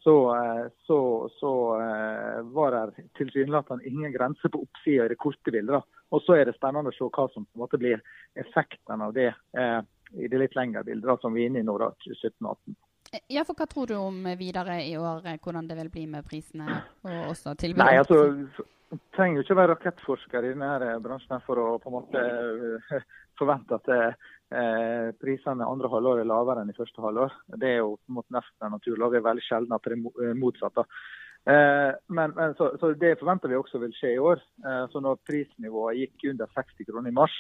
så, 0.05 0.37
eh, 0.37 0.67
så, 0.87 1.31
så 1.41 1.81
eh, 1.81 2.43
var 2.43 2.73
det 2.73 3.05
tilsynelatende 3.17 3.89
ingen 3.89 4.13
grense 4.13 4.49
på 4.49 4.63
oppsida 4.63 5.05
i 5.05 5.09
det 5.09 5.17
korte 5.17 5.51
bildet. 5.51 5.83
Og 6.09 6.23
så 6.23 6.37
er 6.37 6.45
det 6.45 6.57
spennende 6.59 6.93
å 6.93 6.97
se 6.97 7.09
hva 7.09 7.25
som 7.33 7.47
måte 7.57 7.81
blir 7.81 8.03
effekten 8.37 9.01
av 9.01 9.15
det 9.17 9.31
eh, 9.33 9.79
i 10.13 10.29
det 10.29 10.43
litt 10.43 10.59
lengre 10.59 10.85
bildet, 10.85 11.09
da, 11.09 11.17
som 11.23 11.33
vi 11.33 11.47
er 11.47 11.49
inne 11.49 11.65
i 11.65 11.67
nå, 11.67 11.79
da, 11.81 11.89
2017-2018. 12.05 12.77
Ja, 13.33 13.47
for 13.49 13.57
Hva 13.57 13.67
tror 13.71 13.89
du 13.89 13.97
om 13.97 14.21
videre 14.37 14.77
i 14.85 14.93
år, 15.01 15.25
hvordan 15.41 15.73
det 15.73 15.79
vil 15.81 15.91
bli 15.97 16.05
med 16.13 16.29
prisene 16.29 16.83
og 17.07 17.31
også 17.31 17.57
tilbudet? 17.57 17.87
Nei, 17.87 17.97
altså, 18.03 18.69
trenger 19.17 19.41
jo 19.41 19.47
ikke 19.47 19.57
å 19.57 19.61
være 19.63 19.73
rakettforsker 19.73 20.51
i 20.51 20.53
denne 20.53 20.95
bransjen 21.03 21.41
for 21.47 21.63
å 21.63 21.69
på 21.81 21.91
en 21.91 21.97
måte 21.97 22.25
forvente 23.41 23.81
at 23.81 23.89
det, 23.89 24.01
Eh, 24.55 25.09
prisene 25.19 25.67
andre 25.67 25.91
halvår 25.91 26.23
er 26.23 26.31
lavere 26.31 26.63
enn 26.63 26.71
i 26.71 26.77
første 26.77 27.03
halvår. 27.03 27.35
Det 27.59 27.73
er 27.73 27.83
jo 27.83 27.97
på 27.99 28.13
en 28.13 28.19
måte 28.21 28.37
nesten 28.37 28.67
en 28.67 28.75
naturlov. 28.77 29.13
Det 29.13 29.21
er 29.21 29.29
veldig 29.29 29.45
sjelden 29.49 29.75
at 29.75 29.87
det 29.87 29.97
er 29.97 30.29
eh, 30.29 30.35
motsatt. 30.39 30.83
Eh, 31.51 31.93
men, 32.07 32.33
men 32.39 32.55
så, 32.57 32.71
så, 32.81 32.93
Det 32.97 33.19
forventer 33.21 33.53
vi 33.53 33.59
også 33.59 33.81
vil 33.83 33.95
skje 33.99 34.15
i 34.15 34.23
år. 34.31 34.43
Eh, 34.65 34.85
så 34.93 35.03
Når 35.03 35.23
prisnivået 35.27 36.01
gikk 36.01 36.29
under 36.33 36.53
60 36.55 36.89
kroner 36.89 37.11
i 37.11 37.19
mars, 37.19 37.35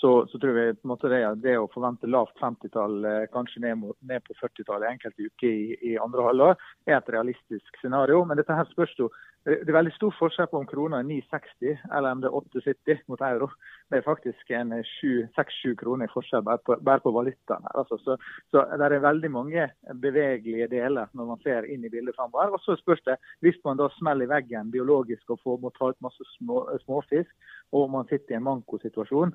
så, 0.00 0.26
så 0.30 0.38
tror 0.38 0.54
vi 0.54 0.66
på 0.76 0.86
en 0.86 0.92
måte 0.92 1.10
det, 1.10 1.22
det 1.42 1.56
å 1.58 1.70
forvente 1.72 2.10
lavt 2.10 2.36
50-tall, 2.42 2.98
eh, 3.08 3.24
kanskje 3.32 3.64
ned, 3.64 3.86
ned 4.06 4.26
på 4.26 4.36
40-tallet 4.42 4.92
enkelte 4.92 5.30
uker 5.30 5.48
i, 5.48 5.78
i, 5.92 5.96
andre 5.98 6.26
halvår, 6.28 6.68
er 6.86 6.98
et 6.98 7.10
realistisk 7.14 7.80
scenario. 7.80 8.20
Men 8.28 8.38
dette 8.38 8.54
her 8.54 8.68
spørs 8.70 8.94
jo 8.98 9.10
det 9.48 9.70
er 9.70 9.78
veldig 9.78 9.94
stor 9.94 10.12
forskjell 10.18 10.48
på 10.50 10.60
om 10.60 10.66
krona 10.68 10.98
er 11.00 11.06
9,60 11.08 11.84
eller 11.96 12.10
om 12.12 12.20
det 12.20 12.28
er 12.28 12.36
8,70 12.36 13.04
mot 13.08 13.22
euro. 13.24 13.48
Det 13.88 13.98
er 13.98 14.04
faktisk 14.04 14.50
en 14.52 14.72
6-7 14.72 15.74
kroner 15.80 16.08
i 16.08 16.12
forskjell 16.12 16.42
bare 16.44 16.60
på, 16.64 16.76
bare 16.84 17.00
på 17.00 17.12
valutaen. 17.14 17.64
her. 17.64 17.78
Altså, 17.80 17.96
så, 18.04 18.16
så, 18.52 18.64
det 18.76 18.88
er 18.88 19.04
veldig 19.04 19.30
mange 19.32 19.68
bevegelige 20.02 20.68
deler 20.68 21.08
når 21.16 21.30
man 21.30 21.40
ser 21.44 21.68
inn 21.68 21.84
i 21.84 21.92
bildet 21.92 22.16
framover. 22.16 22.52
Og 22.56 22.60
så 22.64 22.76
spørs 22.76 23.00
det, 23.08 23.16
hvis 23.40 23.56
man 23.64 23.80
da 23.80 23.88
smeller 23.96 24.28
i 24.28 24.32
veggen 24.34 24.72
biologisk 24.74 25.30
og 25.30 25.40
får 25.44 25.62
må 25.62 25.72
ta 25.76 25.90
ut 25.92 26.04
masse 26.04 26.28
små, 26.36 26.66
småfisk, 26.84 27.32
og 27.72 27.90
man 27.92 28.06
sitter 28.08 28.34
i 28.34 28.38
en 28.38 28.46
mankosituasjon, 28.46 29.34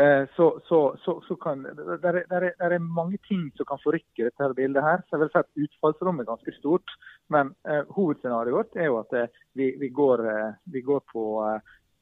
eh, 0.00 0.24
så, 0.36 0.48
så, 0.68 0.80
så, 1.04 1.36
kan 1.40 1.64
det 1.64 2.00
er, 2.04 2.22
er, 2.28 2.50
er, 2.60 2.78
mange 2.78 3.18
ting 3.28 3.48
som 3.56 3.68
kan 3.68 3.80
forrykke 3.84 4.28
dette 4.28 4.54
bildet. 4.56 4.82
her. 4.82 5.04
Så 5.06 5.16
jeg 5.16 5.24
vil 5.24 5.32
si 5.32 5.42
at 5.44 5.64
Utfallsrommet 5.64 6.24
er 6.24 6.32
ganske 6.32 6.56
stort. 6.58 6.96
Men 7.32 7.54
eh, 7.68 7.84
hovedscenarioet 7.96 8.56
vårt 8.56 8.80
er 8.80 8.90
jo 8.90 8.98
at 9.00 9.14
eh, 9.16 9.30
vi, 9.54 9.70
vi, 9.80 9.88
går, 9.94 10.24
eh, 10.32 10.58
vi, 10.72 10.82
går, 10.86 11.04
på 11.12 11.24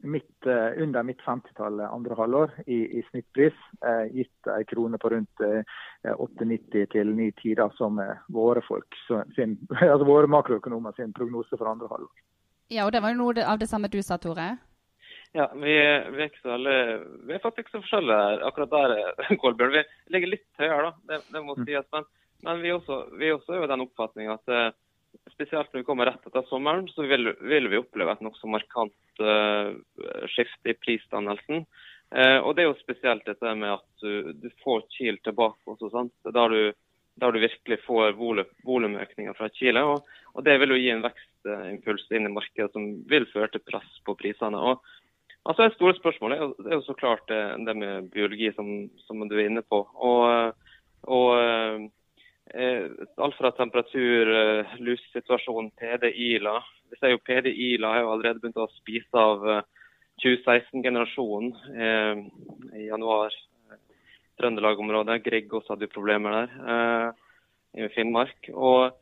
midt, 0.03 0.47
eh, 0.47 0.83
under 0.83 1.03
midt 1.03 1.21
50-tallet 1.27 1.91
andre 1.91 2.15
halvår 2.19 2.55
i, 2.67 2.79
i 2.99 3.03
snittpris, 3.11 3.57
gitt 4.15 4.51
en 4.53 4.65
krone 4.71 4.99
på 4.99 5.11
rundt 5.11 5.43
8,90 5.43 6.87
til 6.95 7.13
9,10, 7.19 7.65
som 7.77 7.99
er 8.03 8.21
våre 8.29 8.63
folk 8.69 8.99
sin, 9.37 9.59
altså 9.81 10.07
våre 10.07 10.31
makroøkonomer 10.31 10.95
sin 10.97 11.13
prognose 11.17 11.59
for 11.59 11.71
andre 11.71 11.91
halvår. 11.91 12.15
Ja, 12.69 12.87
og 12.87 12.93
Det 12.93 13.03
var 13.03 13.15
jo 13.15 13.23
noe 13.23 13.45
av 13.49 13.59
det 13.59 13.71
samme 13.71 13.89
du 13.89 14.01
sa, 14.05 14.19
Tore? 14.21 14.57
Ja, 15.37 15.51
vi, 15.55 15.75
vi, 16.13 16.21
er 16.23 16.29
ikke 16.29 16.43
så 16.43 16.55
veldig, 16.55 16.79
vi 17.29 17.35
er 17.37 17.43
faktisk 17.43 17.67
ikke 17.67 17.77
så 17.77 17.83
forskjellige 17.85 18.45
akkurat 18.49 18.75
der, 18.75 18.95
Kolbjørn. 19.43 19.75
Vi 19.77 20.15
ligger 20.15 20.33
litt 20.35 20.49
høyere, 20.61 20.89
da. 20.89 20.93
Det, 21.11 21.19
det 21.35 21.43
må 21.45 21.57
mm. 21.57 21.65
sies. 21.69 21.89
Men, 21.95 22.07
men 22.47 22.63
vi, 22.65 22.73
også, 22.73 23.01
vi 23.21 23.33
også 23.35 23.55
er 23.55 23.63
jo 23.63 23.71
den 23.73 23.85
oppfatning 23.85 24.31
at 24.33 24.55
eh, 24.55 24.71
spesielt 25.33 25.71
når 25.73 25.83
vi 25.83 25.87
kommer 25.87 26.09
rett 26.09 26.27
etter 26.27 26.47
sommeren, 26.49 26.89
så 26.93 27.07
vil, 27.07 27.33
vil 27.47 27.71
vi 27.71 27.81
oppleve 27.81 28.15
et 28.15 28.25
nokså 28.25 28.51
markant 28.51 29.23
uh, 29.23 29.71
skifte 30.33 30.73
i 30.73 30.77
prisdannelsen. 30.79 31.65
Uh, 32.15 32.39
og 32.41 32.55
Det 32.57 32.65
er 32.65 32.69
jo 32.71 32.77
spesielt 32.81 33.27
dette 33.29 33.55
med 33.55 33.77
at 33.77 33.89
du, 34.03 34.33
du 34.35 34.49
får 34.65 34.87
Kiel 34.97 35.21
tilbake. 35.25 35.61
også, 35.67 35.91
sant? 35.95 36.15
Der 36.25 36.55
du, 36.55 36.61
der 37.21 37.35
du 37.35 37.41
virkelig 37.43 37.81
får 37.87 38.17
volumøkninger 38.19 39.37
fra 39.39 39.51
Chile. 39.55 39.85
Og, 39.85 40.07
og, 40.35 40.45
Det 40.45 40.59
vil 40.61 40.75
jo 40.75 40.81
gi 40.81 40.93
en 40.95 41.05
vekstimpuls 41.07 42.09
inn 42.15 42.31
i 42.31 42.35
markedet 42.35 42.73
som 42.75 42.89
vil 43.11 43.29
føre 43.33 43.53
til 43.55 43.65
press 43.67 44.01
på 44.07 44.17
prisene. 44.19 44.59
og 44.59 44.83
Altså, 45.49 45.65
det 45.65 45.79
store 45.79 45.95
spørsmålet 45.97 46.39
er, 46.39 46.51
er 46.67 46.75
jo 46.77 46.83
så 46.85 46.95
klart 46.99 47.23
det, 47.31 47.41
det 47.65 47.75
med 47.77 48.11
biologi, 48.13 48.51
som, 48.53 48.91
som, 49.07 49.23
du 49.29 49.37
er 49.39 49.47
inne 49.49 49.63
på. 49.65 49.79
Og, 49.95 50.53
og 51.09 51.29
eh, 51.41 51.87
alt 52.55 53.37
fra 53.37 53.51
temperatur, 53.53 54.31
eh, 54.33 54.77
lusesituasjon, 54.81 55.71
PD-ILA. 55.77 56.55
Vi 56.91 56.97
ser 56.97 57.13
jo 57.13 57.19
PD-ILA 57.25 57.93
har 57.93 58.01
jo 58.03 58.13
allerede 58.15 58.41
begynt 58.41 58.61
å 58.63 58.71
spise 58.79 59.21
av 59.21 59.45
eh, 59.49 59.67
2016-generasjonen 60.25 61.53
eh, 61.77 62.23
i 62.81 62.89
januar. 62.89 63.35
Trøndelag-området. 64.39 65.19
Grieg 65.25 65.53
også 65.53 65.75
hadde 65.75 65.89
jo 65.89 65.97
problemer 65.97 66.37
der 66.37 66.57
eh, 66.75 67.27
i 67.83 67.89
Finnmark. 67.95 68.51
Og 68.55 68.95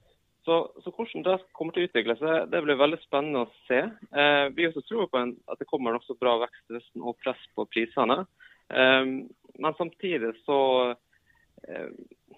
så, 0.46 0.60
så, 0.80 0.92
hvordan 0.94 1.24
det 1.26 1.36
kommer 1.56 1.74
til 1.74 1.84
å 1.84 1.88
utvikle 1.90 2.16
seg, 2.20 2.48
det 2.52 2.62
blir 2.64 2.78
veldig 2.80 3.00
spennende 3.02 3.44
å 3.44 3.50
se. 3.66 3.82
Eh, 4.16 4.44
vi 4.56 4.68
også 4.68 4.84
tror 4.86 5.10
på 5.12 5.20
en, 5.20 5.34
at 5.50 5.60
det 5.60 5.68
kommer 5.70 5.96
nokså 5.96 6.16
bra 6.20 6.38
vekst 6.44 6.76
og 7.02 7.18
press 7.22 7.42
på 7.56 7.66
prisene. 7.68 8.22
Eh, 8.70 9.02
men 9.56 9.78
samtidig 9.78 10.34
så 10.44 10.60
eh, 11.66 11.90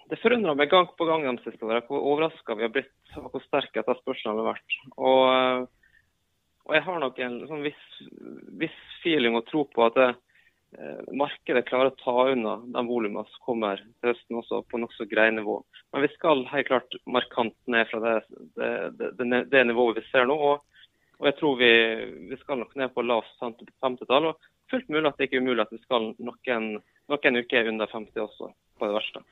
Det 0.09 0.21
forundrer 0.23 0.57
meg 0.57 0.71
gang 0.73 0.89
på 0.97 1.09
gang 1.09 1.27
de 1.27 1.43
siste 1.45 1.67
årene 1.67 1.85
hvor 1.89 2.05
overraska 2.13 2.57
vi 2.57 2.65
har 2.65 2.73
blitt 2.73 3.19
og 3.21 3.29
hvor 3.33 3.43
sterk 3.45 3.77
etterspørselen 3.77 4.41
har 4.41 4.55
vært. 4.55 4.79
Og, 4.97 5.25
eh, 5.33 5.67
og, 6.69 6.73
jeg 6.77 6.87
har 6.87 7.03
nok 7.03 7.21
en 7.25 7.37
sånn 7.51 7.67
viss, 7.67 7.85
viss 8.61 8.81
feeling 9.03 9.37
og 9.37 9.47
tro 9.51 9.67
på 9.69 9.85
at 9.89 9.99
det, 9.99 10.09
Eh, 10.77 11.13
markedet 11.17 11.65
klarer 11.65 11.89
å 11.89 11.97
ta 11.97 12.15
unna 12.29 12.59
de 12.61 12.83
volumene 12.85 13.25
som 13.31 13.45
kommer 13.47 13.81
til 13.81 14.11
høsten 14.11 14.37
også, 14.37 14.61
på 14.69 14.81
nokså 14.83 15.07
grei 15.09 15.31
nivå. 15.33 15.57
Men 15.95 16.05
vi 16.05 16.11
skal 16.13 16.45
helt 16.51 16.69
klart 16.69 16.99
markant 17.09 17.57
ned 17.73 17.89
fra 17.89 18.01
det, 18.05 18.17
det, 18.59 19.41
det, 19.49 19.63
nivået 19.71 20.03
vi 20.03 20.05
ser 20.11 20.29
nå. 20.29 20.37
og 20.37 20.65
Og 21.19 21.27
jeg 21.27 21.37
tror 21.39 21.57
vi, 21.59 21.73
vi 22.31 22.37
skal 22.39 22.61
nok 22.61 22.77
ned 22.77 22.93
på 22.95 23.03
lavt 23.03 23.33
50-tall. 23.41 24.29
Og 24.31 24.51
fullt 24.71 24.93
mulig 24.93 25.09
at 25.09 25.17
det 25.17 25.27
ikke 25.27 25.41
er 25.41 25.47
umulig 25.47 25.65
at 25.65 25.73
vi 25.73 25.81
skal 25.83 26.13
noen, 26.21 26.69
noen 27.09 27.41
uker 27.41 27.73
under 27.73 27.91
50 27.91 28.27
også, 28.29 28.53
på 28.79 28.91
det 28.91 28.99
verste. 29.01 29.25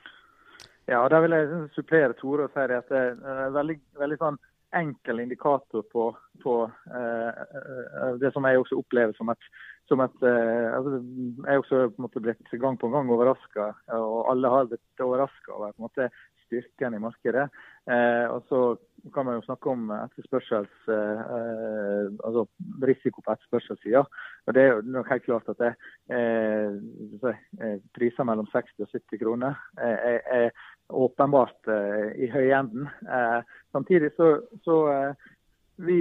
Ja, 0.87 1.07
Der 1.09 1.19
vil 1.21 1.31
jeg 1.35 1.69
supplere 1.75 2.13
Tore 2.15 2.45
og 2.47 2.53
si 2.53 2.63
at 2.63 2.91
det 2.91 2.99
er 2.99 3.49
veldig, 3.55 3.75
veldig 3.99 4.17
sånn 4.21 4.37
enkel 4.75 5.19
indikator 5.19 5.83
på, 5.91 6.05
på 6.43 6.53
eh, 6.67 8.15
det 8.21 8.31
som 8.35 8.47
jeg 8.47 8.59
også 8.61 8.79
opplever 8.79 9.15
som 9.17 9.31
et, 9.31 9.49
som 9.87 10.03
et 10.03 10.23
eh, 10.27 10.67
altså, 10.75 10.99
Jeg 10.99 11.53
er 11.53 11.61
også 11.61 11.81
en 11.87 12.09
blitt 12.23 12.55
gang 12.61 12.79
på 12.79 12.89
gang 12.91 13.11
overraska, 13.11 13.69
og 13.99 14.31
alle 14.31 14.51
har 14.51 14.71
blitt 14.71 15.03
overraska 15.03 15.55
over 15.55 15.71
en 15.71 15.87
måte 15.87 16.09
styrken 16.47 16.95
i 16.95 17.01
markedet. 17.03 17.47
Eh, 17.91 18.25
og 18.31 18.43
så 18.49 18.61
kan 19.13 19.27
man 19.27 19.37
jo 19.37 19.45
snakke 19.45 19.71
om 19.71 19.91
etterspørsels, 19.95 20.75
eh, 20.91 22.07
altså 22.27 22.45
risiko 22.83 23.23
på 23.23 23.35
etterspørselssida. 23.35 24.03
Og 24.47 24.55
det 24.55 24.63
er 24.63 24.73
jo 24.73 24.95
nok 24.95 25.11
helt 25.11 25.25
klart 25.27 25.51
at 25.51 25.61
det, 25.63 25.73
eh, 26.17 27.77
priser 27.95 28.27
mellom 28.27 28.47
60 28.51 28.87
og 28.87 28.89
70 28.91 29.21
kroner 29.23 29.55
er, 29.77 30.21
er 30.25 30.49
åpenbart 30.89 31.67
i 32.15 32.29
høyenden. 32.31 32.87
samtidig 33.71 34.11
så, 34.15 34.41
så 34.63 34.77
vi, 35.75 35.97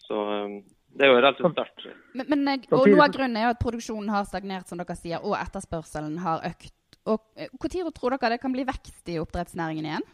Så 0.08 0.18
um, 0.24 0.58
det 0.96 1.06
er 1.06 1.12
jo 1.12 1.18
relativt 1.20 1.54
sterkt. 1.54 1.88
Men, 2.16 2.30
men, 2.32 2.66
og 2.72 2.88
Noe 2.88 3.06
av 3.06 3.14
grunnen 3.14 3.38
er 3.38 3.48
jo 3.48 3.54
at 3.54 3.62
produksjonen 3.62 4.12
har 4.12 4.28
stagnert, 4.28 4.68
som 4.68 4.80
dere 4.80 4.96
sier, 4.98 5.24
og 5.24 5.36
etterspørselen 5.38 6.20
har 6.24 6.44
økt. 6.48 6.74
Og 7.08 7.24
Når 7.38 7.74
eh, 7.80 7.92
tror 7.96 8.16
dere 8.16 8.34
det 8.34 8.40
kan 8.42 8.52
bli 8.52 8.64
vekst 8.68 9.12
i 9.12 9.18
oppdrettsnæringen 9.20 9.88
igjen? 9.88 10.08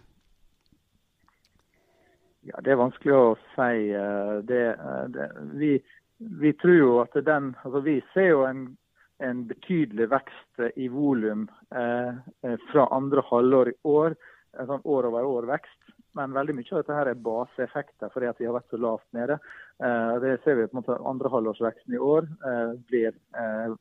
Ja, 2.44 2.60
Det 2.60 2.74
er 2.74 2.80
vanskelig 2.80 3.14
å 3.16 3.36
si. 3.54 3.90
Eh, 3.96 4.32
det, 4.48 4.64
eh, 4.76 5.04
det, 5.14 5.28
vi, 5.56 5.70
vi, 6.42 6.52
tror 6.60 6.76
jo 6.76 6.90
at 7.00 7.16
den 7.26 7.54
altså 7.64 7.80
Vi 7.84 7.96
ser 8.12 8.28
jo 8.34 8.42
en, 8.48 8.66
en 9.24 9.44
betydelig 9.48 10.10
vekst 10.12 10.64
i 10.76 10.90
volum 10.92 11.46
eh, 11.72 12.12
eh, 12.44 12.58
fra 12.72 12.88
andre 12.92 13.24
halvår 13.30 13.72
i 13.72 13.76
år. 13.88 14.18
En 14.60 14.68
sånn 14.68 14.84
år 14.84 15.08
over 15.08 15.30
år-vekst. 15.30 15.78
Men 16.14 16.34
veldig 16.36 16.54
mye 16.54 16.70
av 16.70 16.82
dette 16.82 16.98
her 16.98 17.10
er 17.10 17.24
baseeffekter 17.26 18.12
fordi 18.14 18.28
at 18.30 18.38
vi 18.40 18.46
har 18.48 18.54
vært 18.56 18.70
så 18.70 18.78
lavt 18.78 19.06
nede. 19.16 19.38
Eh, 19.82 20.14
det 20.22 20.36
ser 20.44 20.58
vi 20.58 20.68
på 20.68 20.76
en 20.76 20.82
måte 20.82 21.00
Andre 21.10 21.32
halvårsveksten 21.32 21.96
i 21.96 22.02
år 22.12 22.28
eh, 22.28 22.76
blir 22.90 23.18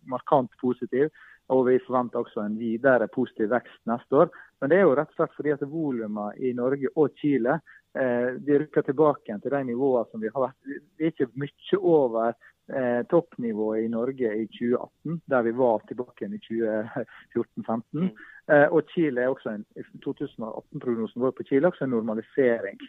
markant 0.09 0.51
positiv. 0.61 1.11
Og 1.51 1.65
vi 1.67 1.79
forventer 1.83 2.21
også 2.21 2.45
en 2.45 2.55
videre 2.57 3.09
positiv 3.11 3.51
vekst 3.51 3.81
neste 3.89 4.23
år. 4.23 4.31
Men 4.61 4.71
det 4.71 4.79
er 4.79 4.85
jo 4.85 4.95
rett 4.95 5.11
og 5.11 5.17
slett 5.17 5.37
fordi 5.37 5.51
at 5.51 5.65
volumene 5.67 6.31
i 6.39 6.53
Norge 6.55 6.91
og 6.95 7.17
Chile 7.19 7.57
eh, 7.99 8.29
de 8.39 8.59
rykker 8.61 8.87
tilbake 8.87 9.35
til 9.43 9.55
de 9.55 9.63
nivåene 9.67 10.07
som 10.11 10.23
vi 10.23 10.31
har 10.31 10.45
vært. 10.47 10.59
Vi 10.97 11.09
er 11.09 11.11
ikke 11.11 11.27
mye 11.43 11.79
over 11.81 12.29
eh, 12.31 13.01
toppnivået 13.11 13.83
i 13.83 13.91
Norge 13.91 14.35
i 14.39 14.45
2018, 14.55 15.19
der 15.33 15.43
vi 15.49 15.55
var 15.59 15.83
tilbake 15.89 16.29
i 16.29 16.39
2014-2015. 16.47 18.13
Eh, 18.51 18.67
og 18.75 18.89
Chile 18.91 19.23
er 19.23 19.31
også 19.31 19.53
en, 19.53 19.65
2018-prognosen 20.03 21.21
vår 21.23 21.31
på 21.37 21.45
Chile 21.47 21.69
også 21.69 21.85
en 21.85 21.93
normalisering. 21.95 22.81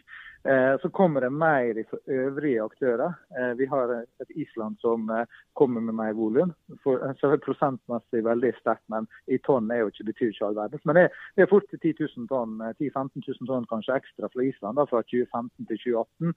Eh, 0.45 0.73
så 0.81 0.89
kommer 0.93 1.23
det 1.23 1.31
mer 1.31 1.79
fra 1.89 1.97
øvrige 2.11 2.63
aktører. 2.63 3.13
Eh, 3.39 3.53
vi 3.57 3.65
har 3.65 3.93
et 3.95 4.35
Island 4.35 4.75
som 4.81 5.07
kommer 5.55 5.81
med 5.81 5.95
mer 5.95 6.13
volum. 6.13 6.51
Prosentmessig 6.83 8.23
veldig 8.25 8.51
sterkt, 8.59 8.83
men 8.91 9.07
i 9.31 9.39
tonn 9.47 9.71
er 9.71 9.83
jo 9.83 9.93
ikke, 9.93 10.09
betyr 10.11 10.33
ikke 10.33 10.45
all 10.49 10.59
verden. 10.59 10.83
Men 10.85 10.99
det, 10.99 11.07
det, 11.35 11.45
er 11.45 11.53
fort 11.53 11.71
10 11.71 11.95
000 12.03 12.27
tonn, 12.27 12.59
10 12.77 12.91
15 12.91 13.23
000 13.23 13.47
tonn 13.47 13.71
kanskje 13.71 13.95
ekstra 13.95 14.29
fra 14.33 14.43
Island 14.43 14.77
da, 14.77 14.87
fra 14.91 15.01
2015 15.07 15.71
til 15.71 15.81
2018. 15.87 16.35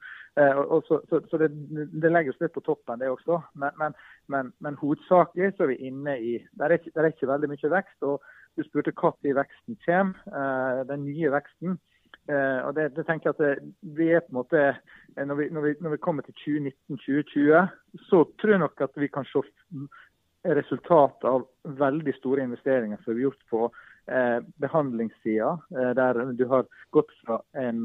Og 0.69 0.83
så, 0.87 1.01
så, 1.09 1.21
så 1.29 1.37
det, 1.37 1.51
det 2.01 2.11
legges 2.11 2.39
litt 2.39 2.55
på 2.55 2.63
toppen, 2.63 3.03
det 3.03 3.11
også. 3.11 3.41
Men, 3.53 3.75
men, 3.81 3.99
men, 4.31 4.53
men 4.63 4.79
hovedsakelig 4.79 5.53
så 5.57 5.67
er 5.67 5.73
vi 5.75 5.81
inne 5.91 6.19
i 6.19 6.37
Det 6.39 6.65
er, 6.65 6.79
er 6.95 7.11
ikke 7.11 7.27
veldig 7.27 7.51
mye 7.51 7.75
vekst. 7.75 7.99
og 8.07 8.23
Du 8.59 8.65
spurte 8.67 8.91
når 8.91 9.31
veksten 9.37 9.79
kommer, 9.85 10.83
den 10.89 11.05
nye 11.07 11.31
veksten. 11.31 11.77
Uh, 12.29 12.61
og 12.67 12.75
det, 12.77 12.91
det, 12.93 13.07
tenker 13.07 13.31
jeg 13.31 13.37
at 13.39 13.69
vi 13.97 14.11
er 14.13 14.21
på 14.21 14.29
en 14.29 14.37
måte 14.37 14.59
eh, 14.61 15.23
når 15.25 15.37
vi, 15.39 15.45
når 15.49 15.63
vi, 15.63 15.71
når 15.81 15.95
vi 15.95 16.01
kommer 16.03 16.25
til 16.27 16.35
2019-2020, 16.91 17.71
så 18.05 18.19
tror 18.37 18.53
jeg 18.53 18.61
nok 18.61 18.83
at 18.85 18.99
vi 19.01 19.09
kan 19.09 19.25
se 19.25 19.41
resultatet 20.45 21.25
av 21.25 21.47
veldig 21.79 22.13
store 22.19 22.45
investeringer 22.45 23.01
som 23.01 23.15
har 23.15 23.23
gjort 23.25 23.47
på 23.49 23.69
behandlingssida. 24.57 25.49
Der 25.93 26.19
du 26.33 26.45
har 26.49 26.63
gått 26.95 27.11
fra 27.21 27.35
en 27.61 27.83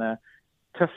tøff 0.79 0.95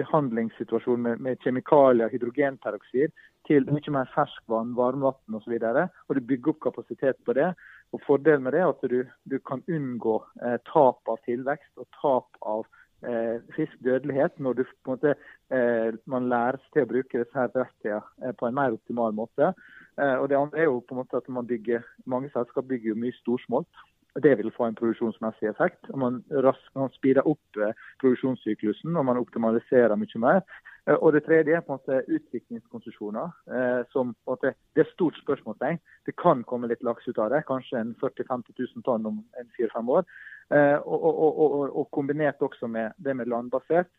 behandlingssituasjon 0.00 1.04
med, 1.04 1.20
med 1.22 1.38
kjemikalier, 1.44 2.10
hydrogenperoksid, 2.10 3.12
til 3.46 3.68
mye 3.70 3.94
mer 3.94 4.10
ferskvann, 4.14 4.72
varmvann 4.78 5.38
osv. 5.38 5.54
Og, 5.54 5.62
så 5.62 5.86
og 6.08 6.18
du 6.18 6.26
bygger 6.32 6.54
opp 6.54 6.64
kapasitet 6.64 7.20
på 7.26 7.36
det. 7.38 7.52
Og 7.92 8.02
Fordelen 8.06 8.44
med 8.46 8.54
det 8.54 8.62
er 8.62 8.70
at 8.70 8.84
du, 8.90 9.00
du 9.30 9.38
kan 9.46 9.64
unngå 9.68 10.20
eh, 10.44 10.58
tap 10.70 11.10
av 11.10 11.18
tilvekst 11.26 11.72
og 11.80 11.88
tap 11.98 12.38
av 12.46 12.64
eh, 13.02 13.42
frisk 13.54 13.76
dødelighet 13.84 14.38
når 14.38 14.60
du, 14.60 14.64
måte, 14.86 15.14
eh, 15.50 15.90
man 16.06 16.28
lærer 16.30 16.60
seg 16.62 16.76
til 16.76 16.86
å 16.86 16.90
bruke 16.92 17.22
disse 17.22 17.38
her 17.38 17.52
verktøyene 17.54 18.02
eh, 18.22 18.34
på 18.38 18.48
en 18.48 18.58
mer 18.60 18.76
optimal 18.76 19.16
måte. 19.16 19.52
Eh, 19.98 20.16
og 20.16 20.28
det 20.30 20.38
andre 20.38 20.62
er 20.62 20.70
jo 20.70 20.82
på 20.86 20.94
en 20.94 21.02
måte 21.02 21.18
at 21.18 21.30
bygger, 21.48 21.86
Mange 22.06 22.30
selskap 22.34 22.68
bygger 22.70 22.94
mye 22.94 23.16
storsmolt. 23.18 23.86
Det 24.22 24.32
vil 24.38 24.50
få 24.50 24.66
en 24.66 24.74
produksjonsmessig 24.74 25.48
effekt. 25.48 25.90
Man, 25.94 26.24
raskt, 26.30 26.70
man 26.74 26.90
speeder 26.94 27.26
opp 27.26 27.58
eh, 27.58 27.74
produksjonssyklusen 28.02 28.96
og 28.96 29.06
man 29.06 29.18
optimaliserer 29.18 29.96
mye 29.96 30.22
mer. 30.22 30.42
Eh, 30.86 30.94
og 30.94 31.12
Det 31.12 31.24
tredje 31.24 31.56
er 31.56 31.64
på 31.64 31.74
en 31.74 31.80
måte 31.80 32.02
utviklingskonsesjoner. 32.16 33.32
Eh, 33.54 33.80
som 33.92 34.14
på 34.14 34.30
en 34.30 34.36
måte, 34.36 34.54
Det 34.74 34.80
er 34.80 34.88
et 34.88 34.92
stort 34.92 35.16
spørsmålstegn. 35.22 35.78
Det 36.06 36.16
kan 36.16 36.44
komme 36.44 36.68
litt 36.68 36.82
laks 36.82 37.08
ut 37.08 37.18
av 37.18 37.30
det. 37.30 37.44
Kanskje 37.46 37.80
en 37.80 37.94
40 38.00 38.24
000-50 38.24 38.54
000 38.76 38.82
tonn 38.84 39.06
om 39.06 39.24
en 39.40 39.50
fire-fem 39.56 39.88
år. 39.88 40.04
Eh, 40.50 40.78
og, 40.78 41.04
og, 41.04 41.38
og, 41.38 41.76
og, 41.76 41.90
kombinert 41.90 42.40
også 42.40 42.66
med 42.66 42.92
det 42.98 43.16
med 43.16 43.28
landbasert. 43.28 43.90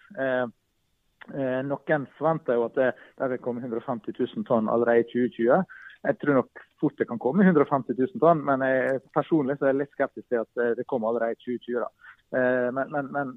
Noen 1.32 2.08
forventer 2.18 2.58
jo 2.58 2.66
at 2.66 2.76
det, 2.76 2.94
det 3.20 3.30
vil 3.30 3.38
komme 3.46 3.62
150 3.62 4.14
000 4.20 4.46
tonn 4.46 4.70
allerede 4.70 5.00
i 5.00 5.04
2020. 5.04 5.64
Jeg 6.04 6.18
tror 6.18 6.34
nok 6.34 6.60
fort 6.82 6.98
det 6.98 7.08
kan 7.08 7.20
komme 7.20 7.46
150 7.46 7.94
000 7.94 8.20
tonn, 8.20 8.42
men 8.44 8.62
jeg, 8.66 9.00
personlig 9.14 9.60
så 9.60 9.66
er 9.66 9.70
jeg 9.70 9.84
litt 9.84 9.94
skeptisk 9.94 10.28
til 10.28 10.42
at 10.42 10.78
det 10.78 10.88
kommer 10.90 11.08
allerede 11.12 11.38
i 11.38 11.44
2020. 11.46 11.86
Eh, 12.36 12.70
men, 12.74 12.92
men, 12.92 13.12
men, 13.12 13.34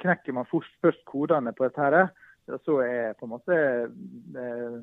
knekker 0.00 0.32
man 0.32 0.48
først 0.48 1.02
kodene 1.08 1.52
på 1.52 1.66
dette, 1.66 1.80
her, 1.80 2.08
så 2.46 2.78
er 2.84 3.16
på 3.18 3.26
en 3.26 3.32
måte 3.32 3.56
eh, 3.56 4.76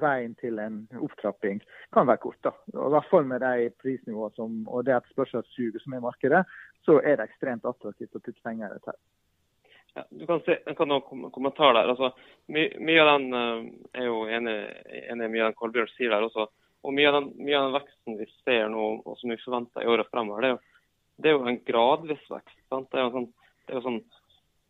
veien 0.00 0.34
til 0.38 0.58
en 0.62 0.82
opptrapping 1.02 1.60
kan 1.94 2.08
være 2.08 2.22
kort. 2.24 2.38
da. 2.44 2.52
Og 2.74 2.88
I 2.88 2.94
hvert 2.96 3.10
fall 3.10 3.26
med 3.30 3.42
de 3.44 3.70
prisnivåene 3.82 4.36
som, 4.36 4.60
og 4.68 4.84
det 4.86 4.96
etterspørselssuget 4.96 5.82
som 5.82 5.94
er 5.94 6.02
i 6.02 6.06
markedet, 6.06 6.44
så 6.86 7.00
er 7.00 7.18
det 7.18 7.28
ekstremt 7.28 7.66
attraktivt 7.68 8.16
å 8.16 8.22
putte 8.22 8.42
penger 8.44 8.70
i 8.70 8.78
dette. 8.78 8.96
ja, 9.94 10.04
du 10.10 10.26
kan, 10.26 10.40
se, 10.46 10.58
jeg 10.66 10.76
kan 10.78 10.94
ha 10.94 11.00
kommentar 11.34 11.74
der. 11.74 11.90
Altså, 11.90 12.12
my, 12.46 12.68
mye 12.78 13.02
av 13.02 13.12
den 13.12 13.34
uh, 13.34 13.64
er 13.98 14.06
jo 14.06 14.24
enig, 14.30 14.56
enig 15.10 15.30
mye 15.30 15.44
av 15.44 15.50
den 15.50 15.58
Kolbjørn 15.58 15.94
sier 15.96 16.14
der 16.14 16.26
også. 16.28 16.46
Og 16.86 16.94
mye 16.96 17.10
av, 17.10 17.18
den, 17.18 17.32
mye 17.42 17.58
av 17.58 17.68
den 17.68 17.76
veksten 17.76 18.20
vi 18.20 18.28
ser 18.44 18.70
nå, 18.72 18.86
og 19.04 19.18
som 19.20 19.32
vi 19.32 19.40
forventer 19.42 19.84
i 19.84 19.90
året 19.90 20.08
fremover, 20.12 20.46
det 20.46 20.50
er 20.50 20.54
jo, 20.54 20.62
det 21.20 21.28
er 21.28 21.36
jo 21.36 21.50
en 21.50 21.62
gradvis 21.66 22.22
vekst. 22.30 22.58
Sant? 22.72 22.88
Det 22.92 23.00
er 23.00 23.08
jo 23.08 23.14
sånn, 23.18 23.28
det 23.66 23.74
er 23.74 23.80
jo 23.80 23.86
sånn 23.88 24.00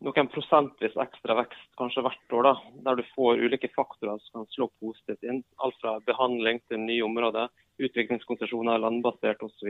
noen 0.01 0.29
prosentvis 0.33 0.97
ekstra 0.99 1.35
vekst 1.37 1.67
kanskje 1.77 2.03
hvert 2.05 2.35
år, 2.37 2.47
da, 2.47 2.53
der 2.87 2.97
du 2.97 3.03
får 3.13 3.41
ulike 3.45 3.69
faktorer 3.75 4.17
som 4.23 4.41
kan 4.41 4.49
slå 4.55 4.67
positivt 4.81 5.23
inn. 5.27 5.43
Alt 5.61 5.77
fra 5.81 5.99
behandling 6.07 6.61
til 6.69 6.81
nye 6.81 7.05
områder, 7.05 7.51
utviklingskonsesjoner, 7.81 8.81
landbasert 8.81 9.43
osv. 9.45 9.69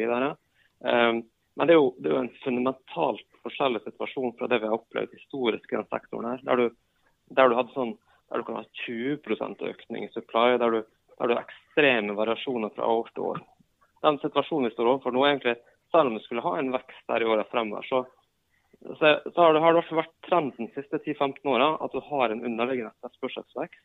Um, 0.79 1.21
men 1.59 1.67
det 1.67 1.75
er, 1.75 1.79
jo, 1.81 1.89
det 1.99 2.07
er, 2.07 2.15
jo, 2.15 2.21
en 2.23 2.37
fundamentalt 2.45 3.41
forskjellig 3.43 3.83
situasjon 3.83 4.37
fra 4.39 4.47
det 4.47 4.61
vi 4.61 4.69
har 4.69 4.77
opplevd 4.77 5.17
historisk 5.17 5.73
i 5.73 5.79
den 5.79 5.89
sektoren. 5.91 6.29
her, 6.31 6.45
Der 6.47 6.61
du, 6.61 6.69
der 7.35 7.51
du, 7.51 7.59
sånn, 7.75 7.97
der 8.31 8.39
du 8.39 8.47
kan 8.47 8.61
ha 8.61 8.63
20% 8.85 9.67
økning 9.67 10.07
i 10.07 10.13
supply, 10.15 10.55
der 10.63 10.77
du, 10.77 10.79
der 11.19 11.27
du 11.27 11.35
har 11.35 11.43
ekstreme 11.43 12.15
variasjoner 12.15 12.71
fra 12.75 12.87
år 12.87 13.11
til 13.11 13.33
år. 13.33 13.43
Den 14.01 14.17
situasjonen 14.23 14.69
vi 14.69 14.73
står 14.77 14.93
overfor 14.93 15.13
nå, 15.13 15.27
egentlig, 15.27 15.57
selv 15.91 16.07
om 16.07 16.15
vi 16.15 16.23
skulle 16.23 16.45
ha 16.45 16.55
en 16.57 16.71
vekst 16.73 17.03
der 17.11 17.21
i 17.21 17.27
årene 17.27 17.49
fremover, 17.51 17.85
så 17.85 18.05
så, 18.81 19.19
så 19.33 19.41
har, 19.41 19.53
det, 19.53 19.61
har 19.61 19.75
det 19.77 19.83
vært 19.93 20.13
trenden 20.25 20.67
de 20.67 20.73
siste 20.73 20.99
10-15 21.03 21.49
åra 21.53 21.73
at 21.85 21.93
du 21.93 22.01
har 22.07 22.33
en 22.33 22.43
underliggende 22.45 22.93
etterspørselsvekst, 23.05 23.83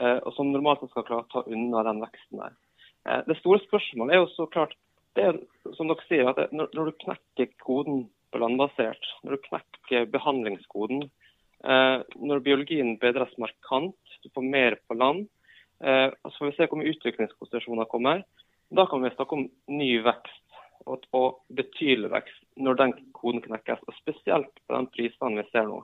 eh, 0.00 0.18
og 0.20 0.32
som 0.36 0.52
normalt 0.52 0.84
skal 0.90 1.06
klare 1.06 1.24
å 1.24 1.30
ta 1.32 1.44
unna 1.48 1.84
den 1.88 2.02
veksten 2.04 2.42
der. 2.42 2.56
Eh, 3.08 3.22
det 3.28 3.38
store 3.40 3.62
spørsmålet 3.64 4.16
er 4.16 4.22
jo 4.22 4.34
så 4.34 4.48
klart 4.52 4.76
det 5.16 5.24
er, 5.24 5.38
som 5.78 5.88
dere 5.88 6.04
sier, 6.04 6.28
at 6.28 6.36
det, 6.36 6.50
når, 6.52 6.68
når, 6.76 6.90
du 6.90 7.04
knekker 7.06 7.52
koden 7.64 8.02
på 8.32 8.40
landbasert, 8.42 9.12
når 9.24 9.36
du 9.36 9.46
knekker 9.46 10.10
behandlingskoden, 10.12 11.06
eh, 11.64 11.98
når 12.20 12.44
biologien 12.44 12.96
bedres 13.00 13.32
markant, 13.40 13.96
du 14.22 14.28
får 14.34 14.44
mer 14.44 14.76
på 14.84 14.98
land, 14.98 15.24
eh, 15.80 16.10
så 16.12 16.34
får 16.36 16.50
vi 16.50 16.56
se 16.58 16.68
hvor 16.68 16.82
mye 16.82 16.92
utviklingskonsesjoner 16.92 17.88
kommer. 17.88 18.26
Da 18.74 18.84
kan 18.90 19.00
vi 19.00 19.14
snakke 19.14 19.38
om 19.38 19.46
ny 19.72 19.92
vekst 20.04 20.42
og, 20.84 21.06
og 21.16 21.40
betydelig 21.56 22.10
vekst 22.12 22.42
når 22.60 22.80
den 22.82 22.94
koden 23.16 23.44
knekkes. 23.44 23.85
Den 24.76 24.90
prisene 24.92 25.42
vi 25.42 25.48
ser 25.50 25.68
nå. 25.70 25.82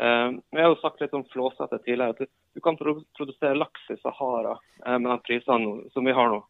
Eh, 0.00 0.30
vi 0.50 0.60
har 0.60 0.68
jo 0.68 0.80
sagt 0.82 1.00
litt 1.00 1.14
om 1.14 1.24
flåsete 1.32 1.78
tidligere. 1.78 2.10
at 2.10 2.28
du, 2.54 2.60
kan 2.60 2.76
produsere 2.76 3.54
laks 3.56 3.90
i 3.90 3.96
Sahara 4.02 4.58
eh, 4.86 4.98
med 4.98 5.10
den 5.10 5.24
prisene 5.24 5.90
som 5.92 6.04
vi 6.04 6.12
har 6.12 6.28
nå. 6.32 6.42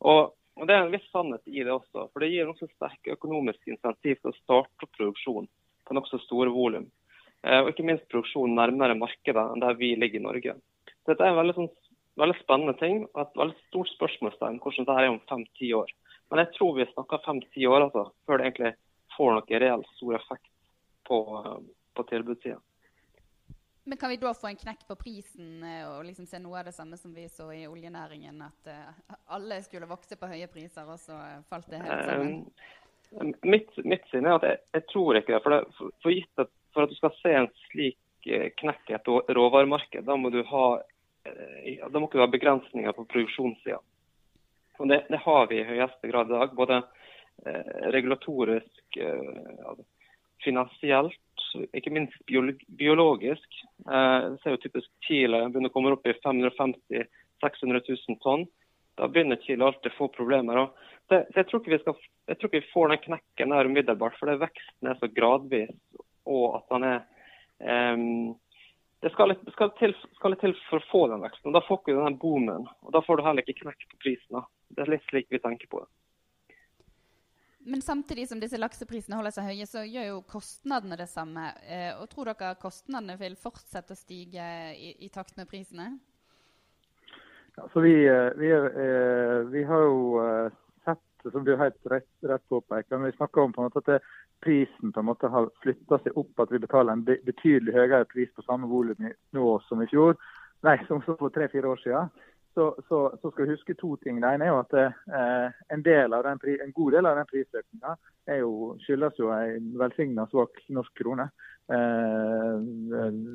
Og, 0.00 0.34
Det 0.54 0.70
er 0.70 0.84
en 0.84 0.92
viss 0.92 1.06
sannhet 1.10 1.42
i 1.50 1.64
det 1.66 1.72
også. 1.72 2.08
for 2.12 2.20
Det 2.20 2.30
gir 2.30 2.48
også 2.48 2.68
sterke 2.70 3.16
økonomiske 3.16 3.74
insentiv 3.74 4.20
til 4.20 4.30
å 4.30 4.36
starte 4.36 4.86
opp 4.86 4.92
produksjon 4.96 5.48
på 5.84 5.96
nokså 5.98 6.20
store 6.22 6.52
volum. 6.54 6.86
Eh, 7.42 7.60
og 7.60 7.72
ikke 7.72 7.84
minst 7.84 8.08
produksjon 8.08 8.54
nærmere 8.54 8.96
markedet 8.96 9.44
enn 9.50 9.60
der 9.60 9.74
vi 9.74 9.96
ligger 9.96 10.20
i 10.20 10.28
Norge. 10.28 10.54
Så 11.02 11.12
Dette 11.12 11.26
er 11.26 11.34
en 11.34 11.40
veldig, 11.42 11.56
sånn, 11.58 11.70
veldig 12.22 12.38
spennende 12.40 12.78
ting 12.78 13.04
og 13.12 13.20
et 13.26 13.36
veldig 13.42 13.58
stort 13.66 13.92
spørsmålstegn 13.98 14.62
hvordan 14.62 14.86
dette 14.86 15.02
er 15.02 15.10
om 15.10 15.20
fem-ti 15.28 15.74
år. 15.74 15.92
Men 16.30 16.40
jeg 16.40 16.54
tror 16.56 16.78
vi 16.78 16.88
snakker 16.94 17.26
fem-ti 17.26 17.66
år 17.68 17.88
altså, 17.90 18.08
før 18.24 18.40
det 18.40 18.46
egentlig 18.48 18.74
får 19.18 19.36
noe 19.36 19.60
reelt 19.60 19.90
stor 19.98 20.16
effekt 20.22 20.53
på, 21.04 21.18
på 21.94 22.06
tilbudssida. 22.10 22.60
Men 23.84 23.98
kan 24.00 24.10
vi 24.10 24.16
da 24.16 24.32
få 24.34 24.48
en 24.48 24.56
knekk 24.56 24.86
på 24.88 24.96
prisen 24.96 25.64
eh, 25.64 25.84
og 25.84 26.06
liksom 26.06 26.26
se 26.26 26.40
noe 26.40 26.62
av 26.62 26.70
det 26.70 26.72
samme 26.72 26.96
som 26.96 27.12
vi 27.12 27.26
så 27.28 27.50
i 27.52 27.66
oljenæringen? 27.68 28.40
At 28.46 28.70
uh, 28.72 29.18
alle 29.36 29.60
skulle 29.66 29.90
vokse 29.90 30.16
på 30.16 30.30
høye 30.30 30.48
priser, 30.48 30.88
og 30.88 30.96
så 31.02 31.18
falt 31.50 31.68
det 31.68 31.82
helt 31.84 32.08
sammen? 32.08 32.38
Um, 33.12 33.34
mitt, 33.44 33.76
mitt 33.84 34.08
syn 34.08 34.24
er 34.24 34.38
at 34.38 34.48
jeg, 34.48 34.62
jeg, 34.78 34.86
tror 34.94 35.20
ikke 35.20 35.36
det. 35.36 35.42
For, 35.44 35.52
det, 35.56 35.76
for, 35.76 35.92
for, 36.00 36.16
gitt 36.16 36.44
at, 36.46 36.52
for 36.72 36.86
at 36.86 36.94
du 36.94 36.96
skal 36.96 37.14
se 37.20 37.36
en 37.42 37.50
slik 37.66 38.00
knekk 38.24 38.88
i 38.88 38.96
et 38.96 39.08
råvaremarked, 39.36 40.06
da 40.08 40.16
må 40.16 40.32
du 40.32 40.40
ha 40.48 40.66
da 41.24 42.00
må 42.00 42.08
ikke 42.08 42.18
du 42.18 42.24
ha 42.24 42.28
begrensninger 42.32 42.92
på 42.96 43.06
produksjonssida. 43.08 43.78
Det, 44.78 45.06
det, 45.08 45.20
har 45.24 45.46
vi 45.48 45.60
i 45.60 45.66
høyeste 45.68 46.08
grad 46.10 46.28
i 46.28 46.34
dag. 46.34 46.54
Både 46.56 46.80
eh, 47.46 47.90
regulatorisk, 47.94 48.96
eh, 48.96 49.70
finansielt, 50.44 51.20
ikke 51.76 51.92
minst 51.94 52.16
biologisk. 52.28 53.60
Eh, 53.86 54.30
det 54.30 54.40
ser 54.42 54.54
jo 54.56 54.62
typisk 54.62 54.90
Chile 55.06 55.44
begynner 55.48 55.72
å 55.72 55.74
komme 55.74 55.94
opp 55.94 56.06
i 56.06 56.16
550 56.20 57.06
600 57.42 57.80
000 57.88 58.20
tonn. 58.22 58.46
Da 58.94 59.08
begynner 59.10 59.40
Chile 59.42 59.66
alltid 59.66 59.92
å 59.92 59.98
få 59.98 60.08
problemer. 60.14 60.60
Så 61.08 61.18
jeg, 61.18 61.26
så 61.34 61.44
tror 61.50 61.64
skal, 61.82 61.98
jeg 62.30 62.38
tror 62.38 62.50
ikke 62.50 62.62
vi 62.62 62.72
får 62.72 62.92
den 62.92 63.02
knekken 63.08 63.52
der 63.52 63.68
umiddelbart, 63.68 64.16
for 64.18 64.30
det 64.30 64.40
veksten 64.44 64.90
er 64.90 65.00
så 65.00 65.10
gradvis. 65.12 65.74
Og 66.24 66.60
at 66.60 66.70
den 66.72 66.86
er 66.88 67.02
um, 67.98 68.32
det 69.04 69.10
skal 69.12 69.28
litt, 69.28 69.42
skal, 69.52 69.68
til, 69.76 69.92
skal 70.16 70.32
litt, 70.32 70.40
til, 70.40 70.54
for 70.70 70.80
å 70.80 70.88
få 70.88 71.02
den 71.12 71.24
veksten. 71.26 71.50
og 71.50 71.58
Da 71.58 71.60
får 71.66 71.82
du 71.84 71.98
den 71.98 72.16
boomen. 72.22 72.64
og 72.80 72.94
Da 72.94 73.02
får 73.04 73.20
du 73.20 73.26
heller 73.26 73.44
ikke 73.44 73.66
knekk 73.66 73.84
på 73.90 74.00
prisen. 74.06 74.46
Det 74.72 74.86
er 74.86 74.94
litt 74.94 75.04
slik 75.10 75.28
vi 75.34 75.42
tenker 75.44 75.68
på 75.68 75.82
det. 75.82 75.90
Men 77.66 77.82
samtidig 77.82 78.28
som 78.28 78.40
disse 78.40 78.58
lakseprisene 78.60 79.16
holder 79.16 79.32
seg 79.32 79.46
høye, 79.48 79.66
så 79.68 79.84
gjør 79.88 80.10
jo 80.10 80.16
kostnadene 80.28 80.98
det 81.00 81.08
samme. 81.08 81.46
Eh, 81.64 81.92
og 81.96 82.10
Tror 82.12 82.28
dere 82.28 82.58
kostnadene 82.60 83.16
vil 83.20 83.38
fortsette 83.40 83.96
å 83.96 83.98
stige 83.98 84.48
i, 84.76 84.92
i 85.06 85.08
takt 85.12 85.38
med 85.40 85.48
prisene? 85.48 85.94
Ja, 87.56 87.64
vi, 87.80 87.94
eh, 88.10 88.28
vi, 88.36 88.50
eh, 88.52 89.38
vi 89.48 89.64
har 89.64 89.86
jo 89.86 90.20
sett, 90.84 91.32
som 91.32 91.46
du 91.46 91.54
helt 91.56 91.88
rett, 91.88 92.10
rett 92.28 92.44
påpeker, 92.52 93.00
vi 93.06 93.16
snakker 93.16 93.46
om 93.46 93.56
at 93.64 93.80
det, 93.88 94.02
prisen 94.44 94.92
på 94.92 95.00
en 95.00 95.08
måte 95.08 95.30
har 95.32 95.48
flytta 95.64 95.96
seg 96.02 96.18
opp, 96.20 96.34
at 96.42 96.50
vi 96.52 96.60
betaler 96.60 96.92
en 96.92 97.04
betydelig 97.06 97.72
høyere 97.72 98.04
pris 98.10 98.32
på 98.36 98.44
samme 98.44 98.68
volum 98.68 99.08
nå 99.32 99.52
som 99.64 99.80
i 99.80 99.88
fjor, 99.88 100.18
nei, 100.66 100.76
som 100.88 101.00
for 101.06 101.32
tre-fire 101.32 101.70
år 101.70 101.80
siden 101.80 102.12
så, 102.54 102.68
så, 102.88 102.98
så, 103.20 103.30
skal 103.30 103.44
vi 103.44 103.54
huske 103.54 103.74
to 103.74 103.96
ting. 104.02 104.20
Det 104.22 104.30
ene 104.30 104.46
er 104.46 104.52
jo 104.52 104.60
at 104.62 104.76
eh, 104.78 105.48
en, 105.74 105.82
den, 105.82 106.14
en, 106.14 106.74
god 106.76 106.92
del 106.96 107.08
av 107.10 107.18
den 107.18 107.30
prisøkninga 107.30 107.96
skyldes 108.84 109.18
jo 109.18 109.32
en 109.34 109.72
velsigna 109.80 110.26
svak 110.30 110.62
norsk 110.76 110.94
krone. 111.02 111.28
Eh, 111.74 112.54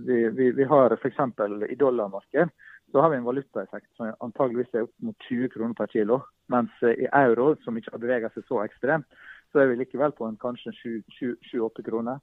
vi, 0.08 0.19
vi, 0.38 0.51
vi, 0.55 0.67
har 0.71 0.95
f.eks. 0.95 1.21
i 1.69 1.79
dollarmarked 1.79 2.55
så 2.91 3.01
har 3.01 3.10
vi 3.10 3.17
en 3.17 3.27
valutaeffekt 3.27 3.89
som 3.97 4.13
antageligvis 4.19 4.73
er 4.73 4.88
opp 4.88 4.95
mot 5.05 5.27
20 5.27 5.51
kroner 5.53 5.75
per 5.77 5.91
kilo. 5.93 6.21
Mens 6.49 6.73
i 6.82 7.05
euro, 7.05 7.51
som 7.63 7.77
ikke 7.77 7.93
har 7.93 8.01
beveget 8.01 8.34
seg 8.34 8.47
så 8.47 8.63
ekstremt, 8.63 9.05
så 9.51 9.62
er 9.62 9.69
vi 9.69 9.79
likevel 9.79 10.13
på 10.17 10.25
en 10.25 10.39
kanskje 10.41 10.73
7-8 10.82 11.86
kroner. 11.86 12.17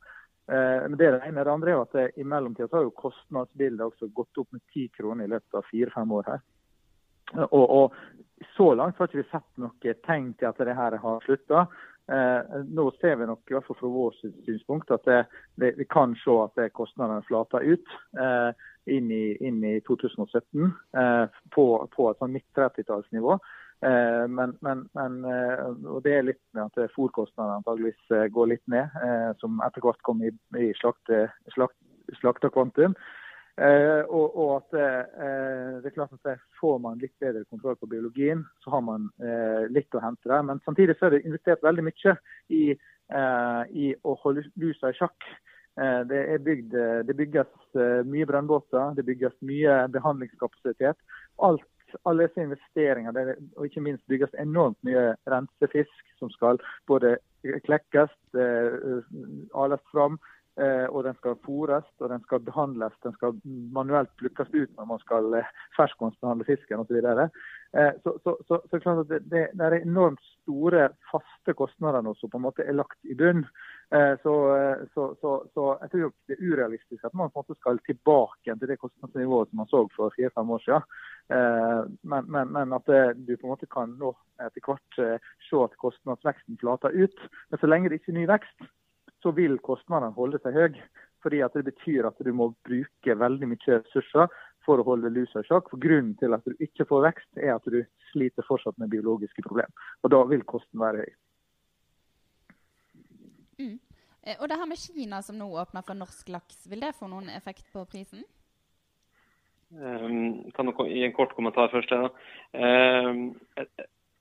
Eh, 0.50 0.82
men 0.88 0.98
det 0.98 1.11
det 1.11 1.22
ene. 1.26 1.44
Det 1.44 1.52
andre 1.52 1.72
er 1.72 1.80
at 1.82 1.94
eh, 1.94 2.20
i 2.22 2.24
mellomtida 2.24 2.68
har 2.72 2.87
jo 2.87 2.94
kostnadsbildet 2.98 3.87
også 3.87 4.11
gått 4.14 4.42
opp 4.42 4.52
med 4.54 4.62
10 4.74 4.88
kroner 4.98 5.24
i 5.26 5.32
løpet 5.35 5.59
av 5.59 5.66
fire-fem 5.70 6.12
år 6.18 6.30
her. 6.32 6.44
Og, 7.34 7.64
og, 7.70 7.94
Så 8.56 8.74
langt 8.74 8.98
har 8.98 9.08
ikke 9.08 9.22
vi 9.22 9.30
sett 9.30 9.60
noe 9.60 9.92
tegn 10.04 10.34
til 10.36 10.48
at 10.50 10.58
det 10.60 10.74
her 10.76 10.96
har 11.00 11.22
slutta. 11.24 11.66
Eh, 12.12 12.56
nå 12.68 12.84
ser 13.00 13.16
vi 13.18 13.26
nok, 13.26 13.40
i 13.48 13.56
hvert 13.56 13.66
fall 13.66 13.78
fra 13.80 13.88
vårt 13.90 14.18
synspunkt, 14.44 14.92
at 14.94 15.06
det, 15.08 15.22
det, 15.58 15.72
vi 15.78 15.86
kan 15.90 16.12
se 16.20 16.36
at 16.44 16.60
kostnadene 16.76 17.24
flater 17.26 17.64
ut 17.64 17.94
eh, 18.20 18.66
inn, 18.92 19.08
i, 19.10 19.34
inn, 19.40 19.64
i, 19.64 19.80
2017 19.88 20.68
eh, 21.00 21.40
på, 21.56 21.64
på, 21.96 22.10
et 22.10 22.20
sånn 22.20 22.36
midt 22.36 22.46
30-tallsnivå. 22.60 23.38
Eh, 23.84 24.28
men, 24.28 24.54
men, 24.60 24.86
men, 24.96 25.18
eh, 25.24 25.66
og 25.90 26.00
det 26.06 26.14
er 26.16 26.28
litt 26.30 26.42
med 26.56 26.70
at 26.70 26.94
fôrkostnadene 26.94 27.60
antageligvis 27.60 28.14
eh, 28.14 28.28
går 28.32 28.52
litt 28.54 28.64
ned, 28.72 28.94
som 29.42 29.60
etter 29.66 29.84
hvert 29.84 30.00
kommer 30.06 30.30
i, 30.30 30.32
i 30.62 30.72
slakte, 30.80 31.26
slakt, 31.54 31.76
slaktekvantum. 32.20 32.96
Eh, 33.56 34.02
og, 34.12 34.34
og, 34.36 34.50
at 34.58 34.76
eh, 34.76 35.76
det 35.80 35.88
er 35.88 35.94
klart 35.94 36.12
at 36.12 36.42
Får 36.60 36.76
man 36.84 36.98
litt 37.00 37.14
bedre 37.20 37.44
kontroll 37.48 37.78
på 37.80 37.88
biologien, 37.88 38.42
så 38.60 38.74
har 38.74 38.82
man 38.84 39.08
eh, 39.16 39.64
litt 39.72 39.96
å 39.96 40.02
hente 40.04 40.28
der. 40.28 40.44
Men 40.44 40.60
samtidig 40.64 40.98
så 40.98 41.08
er 41.08 41.16
det 41.16 41.24
investert 41.24 41.64
veldig 41.64 41.86
mye 41.88 42.16
i, 42.52 42.64
eh, 42.76 43.62
i 43.72 43.90
å 44.04 44.16
holde 44.22 44.44
lusa 44.60 44.92
i 44.92 44.98
sjakk. 44.98 45.28
Eh, 45.80 46.02
det, 46.08 46.20
bygd, 46.44 46.76
det 47.08 47.16
bygges 47.16 47.52
eh, 47.76 48.02
mye 48.08 48.28
brønnbåter, 48.28 48.92
det 48.96 49.06
bygges 49.08 49.36
mye 49.44 49.78
behandlingskapasitet. 49.92 51.00
Alt, 51.48 51.64
alle 52.04 52.28
disse 52.28 52.44
investeringer, 52.44 53.36
og 53.56 53.68
ikke 53.68 53.84
minst 53.84 54.04
bygges 54.12 54.36
enormt 54.40 54.80
mye 54.84 55.14
rensefisk 55.32 56.16
som 56.20 56.32
skal 56.32 56.60
både 56.88 57.16
klekkes, 57.64 58.12
ales 58.36 59.84
fram, 59.92 60.16
Eh, 60.16 60.36
og 60.56 61.02
den 61.04 61.16
skal 61.18 61.36
fôres 61.44 61.88
og 62.00 62.08
den 62.08 62.22
skal 62.24 62.40
behandles. 62.40 62.94
Den 63.04 63.12
skal 63.16 63.36
manuelt 63.76 64.12
plukkes 64.16 64.48
ut 64.54 64.70
når 64.76 64.88
man 64.88 65.00
skal 65.02 65.34
eh, 65.36 65.50
ferskvannsbehandle 65.76 66.46
fisken 66.48 66.80
osv. 66.80 66.96
Så, 66.96 67.26
eh, 67.80 67.90
så, 68.02 68.14
så, 68.24 68.36
så, 68.48 68.80
så 68.80 68.94
det, 69.10 69.20
det, 69.28 69.42
er 69.52 69.76
enormt 69.82 70.22
store 70.42 70.88
faste 71.10 71.52
kostnader 71.58 72.04
nå 72.04 72.14
som 72.16 72.32
på 72.32 72.40
en 72.40 72.46
måte 72.46 72.64
er 72.64 72.78
lagt 72.78 72.96
i 73.04 73.16
bunn. 73.18 73.44
Så, 73.86 74.32
jeg 74.90 74.90
tror 74.92 76.08
det 76.26 76.34
er 76.34 76.40
urealistisk 76.42 77.04
at 77.06 77.12
man 77.14 77.30
på 77.30 77.38
en 77.38 77.44
måte 77.44 77.60
skal 77.60 77.78
tilbake 77.86 78.56
til 78.58 78.72
det 78.72 78.78
kostnadsnivået 78.80 79.52
som 79.52 79.60
man 79.60 79.68
så 79.70 79.84
for 79.94 80.14
fire-fem 80.16 80.50
år 80.56 80.64
siden. 80.64 80.88
Men, 82.02 82.26
men, 82.26 82.50
men, 82.56 82.74
at 82.74 82.90
du 83.14 83.30
på 83.36 83.46
en 83.46 83.52
måte 83.52 83.70
kan 83.70 83.94
nå 84.00 84.10
etter 84.42 84.64
hvert 84.66 85.22
se 85.46 85.62
at 85.62 85.78
kostnadsveksten 85.84 86.58
flater 86.58 86.98
ut. 86.98 87.22
Men 87.50 87.62
så 87.62 87.70
lenge 87.70 87.92
det 87.92 88.00
ikke 88.00 88.16
er 88.16 88.18
ny 88.18 88.26
vekst, 88.32 88.66
så 89.22 89.33
vil 89.37 89.59
kostnadene 89.64 90.16
holde 90.16 90.40
seg 90.42 90.57
høye. 90.57 90.88
fordi 91.26 91.40
at 91.42 91.55
det 91.59 91.64
betyr 91.64 92.07
at 92.07 92.20
du 92.22 92.29
må 92.33 92.52
bruke 92.62 93.14
veldig 93.18 93.48
mye 93.50 93.79
ressurser 93.81 94.29
for 94.62 94.79
å 94.79 94.85
holde 94.87 95.11
lusa 95.11 95.40
i 95.42 95.48
sjakk. 95.48 95.70
For 95.72 95.83
Grunnen 95.83 96.12
til 96.20 96.37
at 96.37 96.44
du 96.46 96.55
ikke 96.62 96.87
får 96.87 97.02
vekst, 97.09 97.31
er 97.40 97.57
at 97.57 97.66
du 97.66 97.81
sliter 98.12 98.46
fortsatt 98.46 98.79
med 98.79 98.92
biologiske 98.92 99.42
problemer. 99.42 99.72
Og 100.05 100.12
Da 100.14 100.22
vil 100.31 100.44
kosten 100.46 100.79
være 100.79 101.02
høy. 101.02 101.12
Mm. 103.59 103.79
Eh, 104.26 104.37
og 104.40 104.48
det 104.48 104.59
her 104.61 104.70
med 104.70 104.79
Kina 104.79 105.22
som 105.22 105.38
nå 105.38 105.48
åpner 105.59 105.87
for 105.87 105.98
norsk 105.98 106.29
laks, 106.35 106.66
vil 106.70 106.83
det 106.83 106.96
få 106.98 107.09
noen 107.11 107.31
effekt 107.33 107.66
på 107.72 107.85
prisen? 107.90 108.24
Um, 109.70 110.46
kan 110.55 110.70
jeg 110.70 110.92
gi 110.94 111.05
en 111.07 111.14
kort 111.14 111.35
kommentar 111.35 111.72
først? 111.72 111.90
Ja. 111.90 112.11
Um, 112.55 113.35
jeg, 113.59 113.66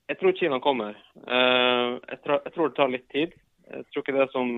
jeg, 0.09 0.17
tror 0.19 0.37
Kina 0.39 0.59
kommer. 0.59 0.97
Uh, 1.21 2.01
jeg, 2.09 2.21
tra, 2.25 2.39
jeg, 2.45 2.53
tror, 2.55 2.69
det 2.69 2.77
tar 2.79 2.93
litt 2.93 3.07
tid. 3.13 3.35
Jeg 3.69 3.85
tror 3.91 4.05
ikke 4.05 4.17
det 4.17 4.29
som 4.33 4.55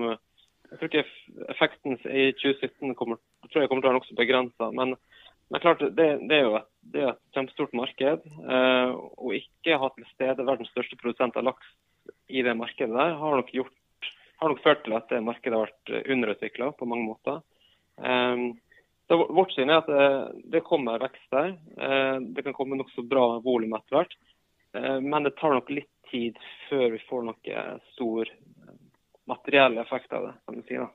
jeg 0.68 0.78
tror 0.78 0.90
ikke 0.90 1.48
effekten 1.54 1.96
i 2.06 2.28
2017 2.36 2.94
kommer, 2.98 3.20
jeg 3.44 3.52
tror 3.52 3.64
jeg 3.64 3.70
kommer 3.70 3.84
til 3.84 3.88
å 3.88 3.92
være 3.92 3.98
nokså 4.00 4.18
begrensa. 4.18 4.70
Men, 4.76 4.94
men 5.48 5.64
klart, 5.64 5.82
det, 5.96 6.08
det, 6.28 6.38
er 6.38 6.44
jo 6.44 6.54
et, 6.60 6.70
det 6.92 7.02
er 7.02 7.10
et 7.14 7.36
kjempestort 7.36 7.76
marked. 7.78 8.28
Eh, 8.28 8.94
og 8.94 9.36
ikke 9.38 9.80
ha 9.80 9.90
til 9.94 10.08
stede 10.12 10.46
verdens 10.46 10.72
største 10.74 10.98
produsent 11.00 11.38
av 11.40 11.48
laks 11.48 11.74
i 12.28 12.44
det 12.44 12.56
markedet 12.56 12.94
der, 12.94 13.16
har 13.20 13.36
nok 13.40 13.52
gjort 13.54 13.74
har 14.38 14.52
nok 14.52 14.62
ført 14.62 14.84
til 14.86 14.94
at 14.94 15.08
det 15.10 15.18
markedet 15.24 15.56
har 15.56 15.66
vært 15.66 15.92
eh, 15.92 16.10
underutvikla 16.14 16.72
på 16.78 16.88
mange 16.90 17.08
måter. 17.08 17.40
Eh, 17.98 18.44
det, 19.08 19.16
vårt 19.16 19.54
syn 19.56 19.72
er 19.72 19.80
at 19.80 19.88
det, 19.90 20.04
eh, 20.04 20.42
det 20.54 20.64
kommer 20.68 21.00
vekst 21.02 21.30
der. 21.34 21.54
Eh, 21.80 22.16
det 22.36 22.44
kan 22.46 22.56
komme 22.56 22.78
nokså 22.78 23.06
bra 23.08 23.38
volum 23.44 23.74
etter 23.78 24.00
hvert. 24.00 24.18
Uh, 24.76 25.00
men 25.00 25.24
det 25.24 25.30
tar 25.38 25.54
nok 25.56 25.70
litt 25.72 25.88
tid 26.10 26.36
før 26.68 26.90
vi 26.92 26.98
får 27.08 27.22
noe 27.24 27.62
stor 27.94 28.28
materiell 29.28 29.78
effekt 29.82 30.12
av 30.12 30.28
det. 30.28 30.34
kan 30.46 30.56
du 30.56 30.62
si 30.66 30.78
da. 30.78 30.88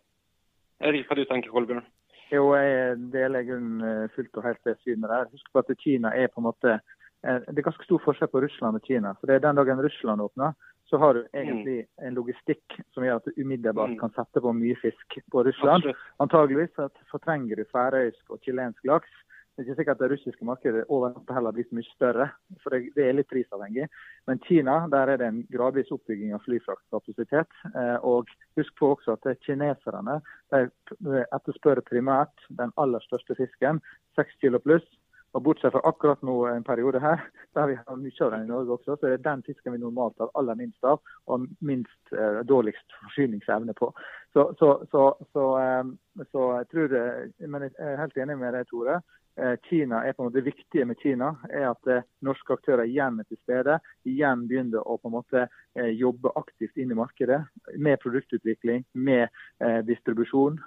Jeg 0.82 0.92
vet 0.92 1.00
ikke 1.00 1.14
hva 1.14 1.20
du 1.20 1.30
tenker, 1.30 1.54
Kolbjørn? 1.54 1.86
Jo, 2.34 2.50
jeg 2.58 2.98
deler 3.14 3.46
grunnen 3.46 4.10
fullt 4.16 4.38
og 4.40 4.46
helt 4.48 4.68
det 4.68 4.78
synet 4.82 5.12
der. 5.12 5.30
Husk 5.32 5.52
på 5.54 5.62
at 5.62 5.74
Kina 5.80 6.12
er 6.18 6.32
på 6.34 6.42
en 6.42 6.50
måte 6.50 6.80
det 7.24 7.56
er 7.56 7.64
ganske 7.64 7.86
stor 7.88 8.02
forskjell 8.04 8.28
på 8.34 8.42
Russland 8.44 8.76
og 8.76 8.84
Kina. 8.84 9.14
For 9.20 9.30
det 9.30 9.38
er 9.38 9.44
Den 9.46 9.56
dagen 9.56 9.80
Russland 9.80 10.22
åpner, 10.22 10.52
så 10.86 10.98
har 11.00 11.14
du 11.14 11.22
egentlig 11.34 11.86
mm. 11.86 12.08
en 12.08 12.18
logistikk 12.18 12.76
som 12.94 13.06
gjør 13.06 13.22
at 13.22 13.28
du 13.30 13.40
umiddelbart 13.42 13.94
mm. 13.96 14.00
kan 14.02 14.12
sette 14.18 14.44
på 14.44 14.52
mye 14.52 14.76
fisk 14.82 15.16
på 15.32 15.44
Russland. 15.48 15.88
Antageligvis 16.20 16.76
fortrenger 17.12 17.56
du 17.56 17.64
færøysk 17.72 18.30
og 18.30 18.42
chilensk 18.44 18.84
laks. 18.84 19.10
Det 19.54 19.62
er 19.62 19.68
ikke 19.68 19.76
sikkert 19.78 20.00
at 20.00 20.02
det 20.02 20.12
russiske 20.12 20.46
markedet 20.50 20.84
over 20.90 21.14
heller 21.30 21.54
blir 21.54 21.68
så 21.68 21.76
mye 21.78 21.86
større, 21.92 22.26
for 22.64 22.74
det, 22.74 23.04
er 23.04 23.14
litt 23.14 23.30
prisavhengig. 23.30 23.86
Men 24.26 24.42
Kina 24.48 24.80
der 24.90 25.12
er 25.14 25.22
det 25.22 25.28
en 25.30 25.44
gradvis 25.54 25.92
oppbygging 25.94 26.34
av 26.34 26.42
flyfraktkapasitet. 26.48 27.54
Eh, 27.70 27.98
og 28.02 28.32
husk 28.58 28.74
på 28.80 28.90
også 28.96 29.14
at 29.14 29.30
kineserne 29.46 30.18
de 30.50 31.22
etterspør 31.38 31.84
primært 31.86 32.48
den 32.50 32.74
aller 32.82 33.06
største 33.06 33.38
fisken, 33.38 33.84
seks 34.18 34.34
kilo 34.42 34.58
pluss. 34.64 34.90
Og 35.34 35.42
Bortsett 35.42 35.74
fra 35.74 35.82
akkurat 35.90 36.22
nå 36.22 36.36
en 36.46 36.66
periode 36.66 37.00
her, 37.02 37.24
der 37.58 37.72
vi 37.72 37.78
har 37.80 37.98
mye 37.98 38.26
av 38.26 38.32
den 38.36 38.46
i 38.46 38.52
Norge 38.52 38.76
også, 38.76 38.98
så 38.98 39.08
er 39.08 39.16
det 39.16 39.26
den 39.26 39.42
fisken 39.46 39.74
vi 39.74 39.82
normalt 39.82 40.22
har 40.22 40.30
aller 40.38 40.60
minst 40.60 40.86
av 40.86 41.02
og 41.26 41.48
minst 41.66 42.14
eh, 42.14 42.44
dårligst 42.46 42.98
forsyningsevne 43.02 43.74
på. 43.80 43.90
Så, 44.34 44.52
så, 44.60 44.70
så, 44.92 45.08
så, 45.34 45.48
eh, 45.62 45.92
jeg 46.22 46.70
tror 46.70 46.94
det, 46.94 47.04
men 47.50 47.66
jeg 47.66 47.76
er 47.82 48.02
helt 48.02 48.18
enig 48.18 48.38
med 48.38 48.54
deg, 48.58 48.70
Tore. 48.70 49.02
Eh, 49.36 49.56
Kina 49.66 50.04
er 50.06 50.14
på 50.14 50.22
en 50.22 50.28
måte 50.28 50.38
Det 50.38 50.46
viktige 50.46 50.86
med 50.86 51.00
Kina 51.02 51.32
er 51.50 51.72
at 51.72 51.88
eh, 51.90 52.06
norske 52.22 52.54
aktører 52.54 52.86
igjen 52.86 53.18
er 53.20 53.26
til 53.26 53.40
stede. 53.42 53.80
Igjen 54.06 54.46
begynner 54.50 54.86
å 54.86 55.00
på 55.02 55.10
en 55.10 55.16
måte 55.16 55.48
eh, 55.48 55.90
jobbe 55.98 56.30
aktivt 56.38 56.78
inn 56.78 56.94
i 56.94 57.00
markedet 57.00 57.42
med 57.82 57.98
produktutvikling, 58.06 58.86
med 58.94 59.26
eh, 59.58 59.82
distribusjon 59.88 60.60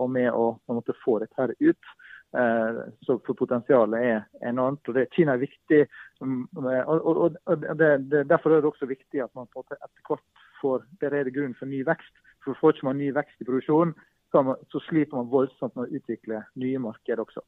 og 0.00 0.08
med 0.10 0.30
å 0.32 0.54
på 0.56 0.72
en 0.72 0.80
måte 0.80 0.96
få 1.04 1.18
dette 1.20 1.52
ut. 1.60 1.92
Eh, 2.34 2.78
så 3.06 3.18
for 3.26 3.38
potensialet 3.38 4.00
er 4.02 4.48
enormt. 4.48 4.88
og 4.88 4.94
det, 4.94 5.08
Kina 5.14 5.36
er 5.36 5.44
viktig. 5.44 5.86
Mm, 6.20 6.48
og, 6.56 7.06
og, 7.06 7.36
og 7.46 7.78
det, 7.78 7.92
det, 8.10 8.24
Derfor 8.30 8.50
er 8.50 8.62
det 8.62 8.72
også 8.72 8.90
viktig 8.90 9.22
at 9.22 9.34
man 9.34 9.46
etter 9.46 10.08
hvert 10.08 10.24
får 10.60 10.86
berede 11.00 11.34
grunn 11.34 11.54
for 11.58 11.70
ny 11.70 11.84
vekst. 11.86 12.14
For 12.44 12.58
Får 12.60 12.76
ikke 12.76 12.90
man 12.90 12.98
ny 12.98 13.10
vekst 13.14 13.40
i 13.40 13.46
produksjonen, 13.48 13.94
så, 14.32 14.56
så 14.72 14.80
sliter 14.88 15.16
man 15.16 15.30
voldsomt 15.32 15.76
med 15.76 15.86
å 15.86 15.98
utvikle 16.00 16.42
nye 16.60 16.80
markeder 16.82 17.22
også. 17.22 17.44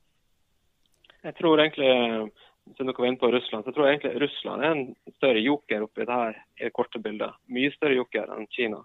Jeg 1.27 1.35
tror 1.40 1.59
egentlig 1.59 2.31
som 2.77 2.87
dere 2.87 2.99
var 2.99 3.09
inne 3.09 3.20
på 3.20 3.31
Russland, 3.31 3.64
så 3.64 3.72
tror 3.72 3.87
jeg 3.87 3.96
egentlig 3.96 4.22
Russland 4.22 4.62
er 4.62 4.75
en 4.75 4.87
større 5.18 5.42
joker 5.42 5.85
oppi 5.87 6.07
det 6.07 6.18
her 6.18 6.38
i 6.59 6.66
det 6.66 6.75
korte 6.75 7.01
bildet. 7.03 7.35
Mye 7.53 7.72
større 7.75 7.99
joker 7.99 8.33
enn 8.35 8.49
Kina. 8.55 8.81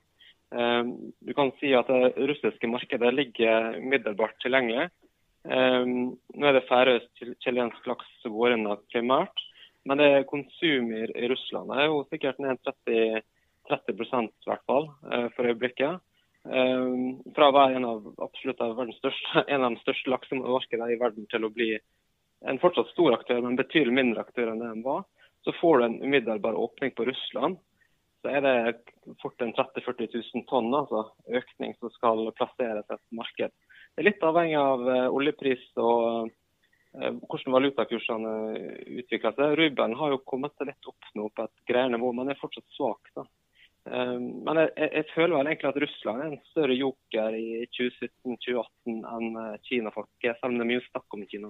Eh, 0.54 0.82
du 1.26 1.34
kan 1.38 1.54
si 1.60 1.72
at 1.78 1.90
det 1.90 2.28
russiske 2.30 2.70
markedet 2.70 3.14
ligger 3.16 3.80
middelbart 3.82 4.38
tilgjengelig. 4.44 4.90
Um, 5.41 6.19
nå 6.38 6.45
er 6.47 6.54
det 6.54 6.67
færøysk 6.67 7.23
chilensk 7.41 7.88
laks 7.89 8.10
som 8.21 8.36
går 8.36 8.54
inn 8.54 8.67
primært, 8.93 9.41
men 9.89 9.97
det 9.97 10.10
er 10.12 10.27
i, 10.30 11.08
Russland 11.32 11.73
er 11.73 11.88
jo 11.88 12.04
sikkert 12.12 12.38
ned 12.43 12.60
30, 12.67 13.23
30 13.71 13.95
i 13.97 14.51
hvert 14.51 14.67
fall 14.69 14.91
uh, 15.10 15.27
for 15.34 15.49
øyeblikket. 15.49 16.04
Um, 16.45 17.21
fra 17.34 17.49
å 17.49 17.56
være 17.56 17.77
en 17.77 17.88
av 17.89 18.06
absolutt 18.21 18.62
av 18.62 18.77
største, 18.99 19.43
en 19.54 19.65
av 19.65 19.73
de 19.73 19.82
største 19.82 20.13
laksemarkedene 20.13 20.93
i 20.93 21.01
verden 21.01 21.25
til 21.34 21.45
å 21.45 21.54
bli 21.54 21.73
en 22.49 22.62
fortsatt 22.62 22.93
stor 22.93 23.17
aktør, 23.17 23.41
men 23.41 23.58
betydelig 23.58 23.97
mindre 23.97 24.23
aktør 24.25 24.54
enn 24.54 24.62
det 24.62 24.69
den 24.69 24.86
var, 24.86 25.04
så 25.45 25.54
får 25.58 25.77
du 25.77 25.86
en 25.88 25.99
umiddelbar 26.06 26.58
åpning 26.58 26.93
på 26.97 27.06
Russland. 27.10 27.58
Så 28.21 28.30
er 28.30 28.45
det 28.45 29.15
fort 29.21 29.41
en 29.41 29.54
30 29.58 29.82
000-40 29.82 30.17
000 30.38 30.45
tonn 30.49 30.69
altså, 30.77 31.08
økning 31.34 31.73
som 31.80 31.89
skal 31.93 32.27
plasseres 32.38 32.86
i 32.86 32.93
et 32.93 33.06
marked 33.17 33.54
det 33.91 34.04
er 34.04 34.08
litt 34.08 34.23
avhengig 34.23 34.56
av 34.60 34.86
uh, 34.88 35.08
oljepris 35.12 35.63
og 35.82 36.30
uh, 36.30 37.12
hvordan 37.27 37.56
valutakursene 37.58 38.32
utvikler 39.01 39.36
seg. 39.36 39.56
Rubelen 39.60 39.97
har 39.99 40.13
jo 40.13 40.23
kommet 40.27 40.56
seg 40.56 40.71
litt 40.71 40.89
opp 40.91 41.12
nå 41.17 41.27
på 41.36 41.45
et 41.47 41.63
greier 41.69 41.91
nivå, 41.91 42.13
men 42.15 42.32
er 42.32 42.39
fortsatt 42.39 42.67
svak. 42.77 43.12
da. 43.17 43.27
Men 43.82 44.60
jeg, 44.62 44.69
jeg, 44.77 45.06
føler 45.15 45.34
vel 45.34 45.47
egentlig 45.49 45.69
at 45.71 45.77
Russland 45.82 46.21
er 46.21 46.27
en 46.30 46.49
større 46.51 46.75
joker 46.77 47.34
i 47.34 47.63
2017-2018 47.73 48.99
enn 49.10 49.39
Kina, 49.65 49.89
faktisk, 49.95 50.27
selv 50.38 50.51
om 50.51 50.60
det 50.60 50.67
er 50.67 50.69
mye 50.69 50.84
snakk 50.86 51.15
om 51.17 51.23
Kina. 51.32 51.49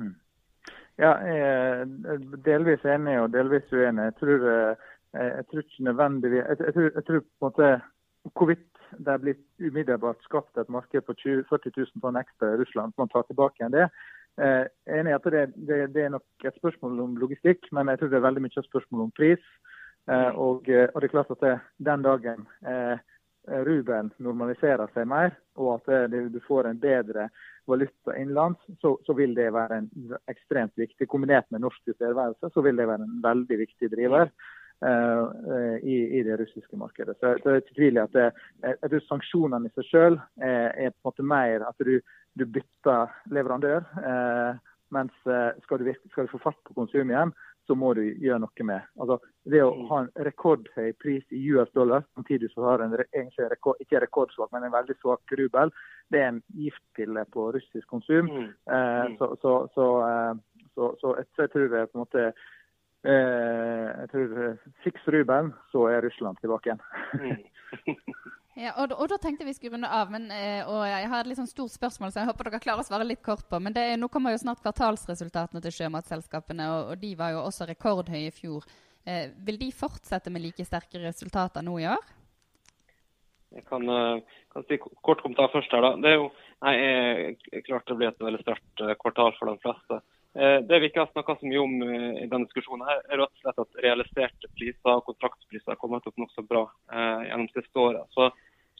Mm. 0.00 0.14
Ja, 1.02 1.10
jeg 1.28 1.42
er 1.44 2.24
delvis 2.46 2.86
enig 2.88 3.18
og 3.20 3.28
delvis 3.34 3.68
uenig. 3.76 4.06
Jeg 4.08 4.16
tror, 4.22 4.48
jeg 5.20 5.44
tror 5.50 5.66
ikke 5.66 5.86
nødvendigvis 5.90 6.40
jeg, 6.40 6.60
jeg, 6.64 6.74
tror, 6.78 6.88
jeg 6.88 7.06
tror 7.10 7.20
på 7.20 7.28
en 7.28 7.46
måte 7.50 7.70
hvorvidt 8.32 8.73
det 8.98 9.12
er 9.12 9.22
blitt 9.22 9.44
umiddelbart 9.60 10.22
skapt 10.26 10.58
et 10.60 10.70
marked 10.72 11.06
på 11.06 11.16
20, 11.22 11.46
40 11.50 11.74
000 11.76 12.02
tonn 12.02 12.20
ekstra 12.20 12.54
i 12.54 12.60
Russland. 12.60 12.94
Man 12.98 13.10
tar 13.12 13.26
tilbake 13.28 13.60
igjen 13.60 13.74
det. 13.74 13.88
Eh, 14.42 14.64
enig 14.98 15.14
at 15.14 15.26
det, 15.30 15.44
det, 15.54 15.80
det, 15.94 16.06
er 16.06 16.14
nok 16.16 16.46
et 16.46 16.56
spørsmål 16.58 17.00
om 17.04 17.16
logistikk, 17.22 17.68
men 17.72 17.90
jeg 17.92 18.00
tror 18.00 18.10
det 18.12 18.18
er 18.18 18.28
veldig 18.28 18.44
mye 18.44 18.58
et 18.58 18.70
spørsmål 18.70 19.06
om 19.06 19.14
pris. 19.14 19.50
Eh, 20.10 20.30
og, 20.36 20.68
eh, 20.68 20.88
og, 20.90 21.00
det 21.00 21.08
er 21.08 21.14
klart 21.14 21.32
at 21.32 21.44
det, 21.44 21.54
den 21.86 22.04
dagen 22.04 22.46
eh, 22.68 22.96
ruben 23.64 24.10
normaliserer 24.24 24.90
seg 24.92 25.08
mer, 25.08 25.36
og 25.60 25.78
at 25.78 26.10
det, 26.12 26.26
du 26.32 26.40
får 26.44 26.68
en 26.68 26.80
bedre 26.80 27.28
valuta 27.68 28.16
innenlands, 28.16 28.60
så, 28.80 28.96
så, 29.06 29.16
vil 29.16 29.36
det 29.36 29.50
være 29.54 29.80
en 29.80 29.88
ekstremt 30.32 30.74
viktig. 30.80 31.08
Kombinert 31.08 31.48
med 31.52 31.64
norsk 31.64 31.80
tilstedeværelse, 31.88 32.50
så 32.52 32.64
vil 32.64 32.76
det 32.80 32.88
være 32.88 33.06
en 33.06 33.22
veldig 33.24 33.58
viktig 33.64 33.90
driver. 33.92 34.32
Uh, 34.82 35.78
i, 35.82 36.18
i, 36.18 36.22
det 36.22 36.36
russiske 36.36 36.76
markedet. 36.76 37.16
Så, 37.20 37.30
så 37.42 37.48
jeg 37.48 37.56
er 37.56 37.62
ikke 37.62 37.76
tvil 37.76 37.98
at 38.02 38.12
det, 38.12 38.24
jeg 38.66 38.90
tror 38.90 39.04
sanksjonene 39.06 39.70
i 39.70 39.72
seg 39.78 39.86
selv 39.88 40.18
er, 40.42 40.74
er, 40.76 40.90
på 40.92 40.98
en 40.98 41.08
måte 41.08 41.24
mer 41.30 41.64
at 41.64 41.84
du, 41.86 41.94
du 42.36 42.44
bytter 42.44 43.14
leverandør. 43.32 43.86
Uh, 43.96 44.58
mens 44.92 45.14
uh, 45.24 45.54
skal 45.64 45.80
du, 45.80 45.88
skal, 46.10 46.26
du, 46.26 46.32
få 46.34 46.42
fatt 46.42 46.60
på 46.66 46.76
konsum 46.76 47.12
igjen, 47.14 47.32
så 47.64 47.76
må 47.78 47.94
du 47.96 48.02
gjøre 48.04 48.42
noe 48.42 48.66
med. 48.68 48.84
Altså, 49.00 49.16
det 49.48 49.62
å 49.64 49.70
ha 49.88 50.02
en 50.02 50.10
rekordhøy 50.26 50.90
pris 51.00 51.24
i 51.32 51.40
US 51.54 51.70
dollar, 51.72 52.04
samtidig 52.18 52.50
så 52.52 52.66
har 52.66 52.84
en 52.84 52.92
egentlig 52.98 53.48
rekord, 53.54 53.80
ikke 53.80 54.02
rekordsvak, 54.04 54.50
men 54.52 54.66
en 54.66 54.74
veldig 54.74 54.98
svak 54.98 55.32
rubel, 55.40 55.72
det 56.12 56.20
er 56.20 56.28
en 56.34 56.42
giftpille 56.58 57.24
på 57.32 57.46
russisk 57.56 57.88
konsum. 57.88 58.28
Mm. 58.28 58.50
Mm. 58.68 59.16
Så, 59.16 59.30
så, 59.40 59.54
så, 59.72 59.88
så, 61.00 61.14
jeg 61.38 61.54
tror 61.54 61.72
det 61.72 61.80
er 61.80 61.88
på 61.88 61.96
en 61.96 62.04
måte 62.04 62.26
Eh, 62.26 62.63
jeg 63.04 64.08
tror 64.12 64.38
eh, 64.40 64.68
fiks 64.84 65.08
Ruben, 65.12 65.52
så 65.72 65.88
er 65.92 66.04
Russland 66.06 66.40
tilbake 66.40 66.70
igjen. 66.70 66.80
Mm. 67.20 67.98
ja, 68.64 68.72
og, 68.80 68.94
og, 68.96 69.04
da 69.12 69.18
tenkte 69.20 69.44
vi 69.44 69.52
skulle 69.56 69.76
runde 69.76 69.90
av, 69.92 70.12
men, 70.12 70.30
eh, 70.32 70.64
og 70.64 70.86
jeg 70.88 71.10
har 71.12 71.20
et 71.20 71.28
litt 71.28 71.40
sånn 71.40 71.50
stort 71.50 71.74
spørsmål, 71.74 72.14
så 72.14 72.22
jeg 72.22 72.30
håper 72.30 72.48
dere 72.48 72.62
klarer 72.64 72.84
å 72.84 72.88
svare 72.88 73.08
litt 73.08 73.20
kort 73.24 73.44
på. 73.50 73.60
Men 73.60 73.76
det, 73.76 73.84
nå 74.00 74.08
kommer 74.12 74.32
jo 74.32 74.40
snart 74.40 74.64
kvartalsresultatene 74.64 75.60
til 75.64 75.76
sjømatselskapene, 75.76 76.70
og, 76.72 76.94
og 76.94 77.04
de 77.04 77.12
var 77.20 77.34
jo 77.36 77.44
også 77.44 77.68
rekordhøye 77.68 78.30
i 78.30 78.34
fjor. 78.34 78.64
Eh, 79.04 79.28
vil 79.44 79.60
de 79.60 79.68
fortsette 79.76 80.32
med 80.32 80.46
like 80.46 80.64
sterke 80.64 81.02
resultater 81.04 81.66
nå 81.66 81.76
i 81.82 81.88
år? 81.92 82.12
Jeg 83.54 83.68
kan, 83.68 83.84
kan 84.50 84.64
si 84.66 84.80
kort 84.80 85.20
kommentar 85.22 85.52
først 85.52 85.76
her. 85.76 85.84
da. 85.84 85.92
Det 86.02 86.08
er 86.10 86.16
jo 86.16 86.24
nei, 86.64 87.60
klart 87.68 87.84
det 87.86 87.94
blir 88.00 88.08
et 88.08 88.24
veldig 88.26 88.40
sterkt 88.42 88.82
kvartal 88.98 89.36
for 89.36 89.52
de 89.52 89.60
fleste. 89.62 90.00
Eh, 90.34 90.60
det 90.66 90.80
vi 90.80 90.88
ikke 90.90 91.04
har 91.04 91.12
snakka 91.12 91.36
så 91.38 91.46
mye 91.46 91.62
om 91.62 91.74
eh, 91.86 92.22
i 92.24 92.26
denne 92.26 92.48
diskusjonen, 92.48 92.86
her, 92.88 93.02
er 93.06 93.20
rett 93.22 93.30
og 93.30 93.42
slett 93.44 93.60
at 93.62 93.82
realiserte 93.84 94.50
priser 94.58 94.90
og 94.96 95.04
kontraktspriser 95.06 95.74
har 95.74 95.78
kommet 95.78 96.06
opp 96.10 96.18
nokså 96.18 96.42
bra 96.48 96.64
eh, 96.90 97.28
gjennom 97.28 97.50
siste 97.52 97.78
året. 97.78 98.16
Så 98.16 98.30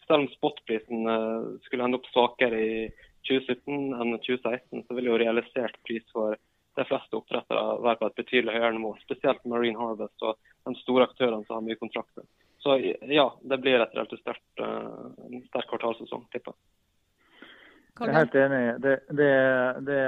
selv 0.07 0.25
om 0.25 0.31
spotprisen 0.33 1.07
eh, 1.13 1.47
skulle 1.69 1.87
ende 1.87 2.01
opp 2.01 2.11
svakere 2.11 2.59
i 2.59 2.75
2017 3.29 3.95
enn 3.95 4.19
2016, 4.19 4.83
så 4.89 4.99
vil 4.99 5.13
jo 5.13 5.21
realisert 5.21 5.79
pris 5.87 6.05
for 6.13 6.35
de 6.75 6.85
fleste 6.89 7.17
oppdrettere 7.17 7.79
være 7.85 8.01
på 8.01 8.09
et 8.11 8.19
betydelig 8.19 8.57
høyere 8.57 8.75
nivå. 8.75 8.95
Spesielt 9.05 9.47
Marine 9.47 9.79
Harvest 9.79 10.27
og 10.27 10.41
de 10.67 10.75
store 10.83 11.07
aktørene 11.07 11.47
som 11.47 11.61
har 11.61 11.67
mye 11.69 11.79
kontrakter. 11.79 12.27
Så 12.65 12.79
ja, 12.81 13.29
det 13.47 13.61
blir 13.63 13.79
et 13.79 13.95
relativt 13.95 14.23
sterkt, 14.25 14.47
uh, 14.59 15.39
sterk 15.51 15.69
kvartalsesong, 15.71 16.25
tipper 16.33 16.55
jeg. 16.55 16.61
Er 18.01 18.15
helt 18.19 18.35
enig. 18.35 18.63
Det, 18.83 18.95
det, 19.11 19.33
det, 19.87 19.99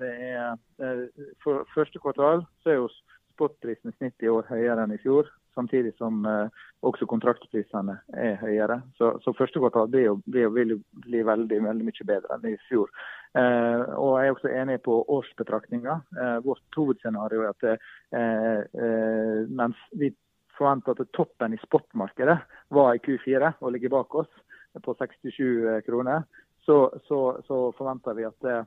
det 0.00 0.12
er, 0.26 1.02
for 1.44 1.66
første 1.74 2.02
kvartal 2.02 2.44
så 2.62 2.72
er 2.72 2.80
jo 2.80 2.88
spotprisen 3.34 3.92
i 3.92 3.96
snitt 3.98 4.24
i 4.24 4.32
år 4.32 4.48
høyere 4.50 4.82
enn 4.82 4.96
i 4.96 5.02
fjor 5.02 5.28
samtidig 5.56 5.94
som 5.96 6.24
eh, 6.28 6.64
også 6.86 7.08
kontraktprisene 7.10 7.96
er 8.12 8.36
høyere. 8.42 8.80
Så, 8.98 9.14
så 9.24 9.34
første 9.36 9.60
kvartal 9.62 9.88
blir 9.92 10.08
jo, 10.10 10.16
blir, 10.28 10.50
vil 10.54 10.76
bli 11.06 11.22
veldig, 11.26 11.60
veldig 11.68 11.88
mye 11.88 12.08
bedre 12.10 12.36
enn 12.36 12.48
i 12.52 12.56
fjor. 12.68 12.92
Eh, 13.36 13.82
og 13.96 14.18
Jeg 14.20 14.28
er 14.28 14.36
også 14.36 14.52
enig 14.52 14.78
på 14.84 14.98
årsbetraktninga. 15.16 15.98
Eh, 16.20 16.38
vårt 16.46 16.80
hovedscenario 16.80 17.44
er 17.44 17.54
at 17.54 17.68
eh, 17.72 17.86
eh, 18.20 19.44
mens 19.48 19.80
vi 19.96 20.12
forventer 20.56 20.96
at 20.96 21.12
toppen 21.16 21.52
i 21.52 21.62
spotmarkedet 21.64 22.38
var 22.72 22.94
i 22.94 23.02
Q4 23.04 23.56
og 23.60 23.72
ligger 23.74 23.92
bak 23.98 24.14
oss 24.22 24.32
på 24.84 24.92
67 24.92 25.84
kroner, 25.86 26.24
så, 26.66 26.78
så, 27.08 27.20
så 27.46 27.60
forventer 27.78 28.16
vi 28.18 28.26
at 28.26 28.48
eh, 28.50 28.64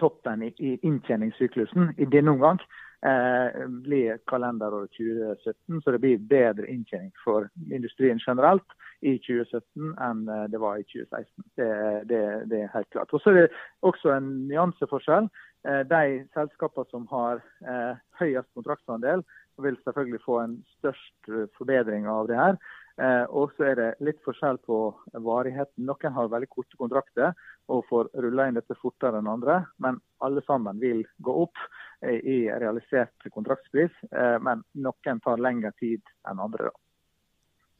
toppen 0.00 0.42
i, 0.44 0.52
i 0.58 0.74
inntjeningssyklusen 0.84 1.94
i 1.98 2.08
denne 2.12 2.34
omgang 2.36 2.60
eh, 3.06 3.64
blir 3.84 4.18
kalenderåret 4.30 4.92
2017. 4.98 5.80
Så 5.80 5.94
det 5.94 6.02
blir 6.04 6.26
bedre 6.30 6.68
inntjening 6.68 7.12
for 7.24 7.48
industrien 7.72 8.20
generelt 8.26 8.76
i 9.00 9.16
2017 9.18 9.96
enn 10.08 10.28
eh, 10.28 10.44
det 10.52 10.60
var 10.60 10.80
i 10.80 10.86
2016. 10.92 11.48
Det, 11.56 11.72
det, 12.12 12.22
det 12.52 12.60
er 12.62 12.76
helt 12.76 12.92
klart. 12.92 13.12
Og 13.12 13.24
Så 13.24 13.32
er 13.32 13.40
det 13.40 13.48
også 13.82 14.14
en 14.16 14.30
nyanseforskjell. 14.52 15.30
Eh, 15.68 15.82
de 15.88 16.24
selskapene 16.36 16.90
som 16.92 17.08
har 17.12 17.40
eh, 17.64 17.96
høyest 18.20 18.50
kontraktsandel, 18.56 19.24
vil 19.62 19.76
selvfølgelig 19.84 20.20
få 20.24 20.40
en 20.42 20.56
størst 20.78 21.30
eh, 21.30 21.46
forbedring 21.56 22.08
av 22.10 22.28
det 22.28 22.36
her. 22.36 22.58
Eh, 23.02 23.24
og 23.34 23.50
så 23.56 23.72
er 23.72 23.78
det 23.78 23.88
litt 24.06 24.20
forskjell 24.22 24.60
på 24.62 24.78
varigheten. 25.24 25.86
Noen 25.88 26.14
har 26.14 26.30
veldig 26.30 26.48
korte 26.52 26.78
kontrakter 26.78 27.32
og 27.72 27.82
får 27.88 28.12
rulla 28.22 28.46
inn 28.48 28.58
dette 28.58 28.76
fortere 28.78 29.18
enn 29.18 29.30
andre. 29.30 29.64
Men 29.82 29.98
alle 30.22 30.44
sammen 30.46 30.78
vil 30.82 31.02
gå 31.18 31.34
opp 31.42 31.58
eh, 32.04 32.20
i 32.22 32.38
realisert 32.62 33.26
kontraktspris. 33.34 33.94
Eh, 34.12 34.36
men 34.46 34.62
noen 34.86 35.22
tar 35.24 35.42
lengre 35.42 35.74
tid 35.80 36.02
enn 36.30 36.42
andre. 36.46 36.70
da. 36.70 36.78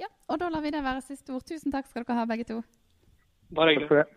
Ja, 0.02 0.10
og 0.26 0.42
da 0.42 0.50
lar 0.50 0.64
vi 0.64 0.74
det 0.74 0.82
være 0.82 1.04
siste 1.06 1.36
ord. 1.36 1.46
Tusen 1.46 1.74
takk 1.74 1.86
skal 1.86 2.02
dere 2.02 2.18
ha, 2.18 2.26
begge 2.26 2.48
to. 2.50 2.58
Bare 3.54 3.76
hyggelig. 3.76 4.08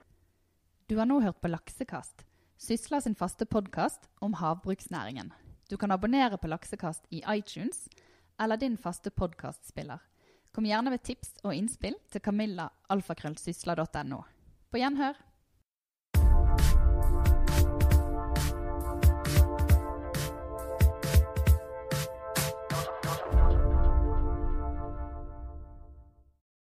Du 0.89 0.95
har 0.97 1.05
nå 1.05 1.19
hørt 1.21 1.41
på 1.43 1.51
Laksekast, 1.51 2.23
Sysla 2.57 2.97
sin 3.03 3.13
faste 3.13 3.45
podkast 3.45 4.07
om 4.23 4.33
havbruksnæringen. 4.39 5.29
Du 5.69 5.75
kan 5.77 5.91
abonnere 5.91 6.39
på 6.41 6.49
Laksekast 6.49 7.05
i 7.13 7.19
iTunes 7.29 7.85
eller 8.39 8.57
din 8.57 8.77
faste 8.77 9.11
podkastspiller. 9.11 9.99
Kom 10.57 10.65
gjerne 10.65 10.89
med 10.89 11.03
tips 11.05 11.35
og 11.45 11.51
innspill 11.53 11.93
til 12.09 12.21
kamillaalfakrøllsysla.no. 12.25 14.17
På 14.73 14.79
gjenhør. 14.81 15.19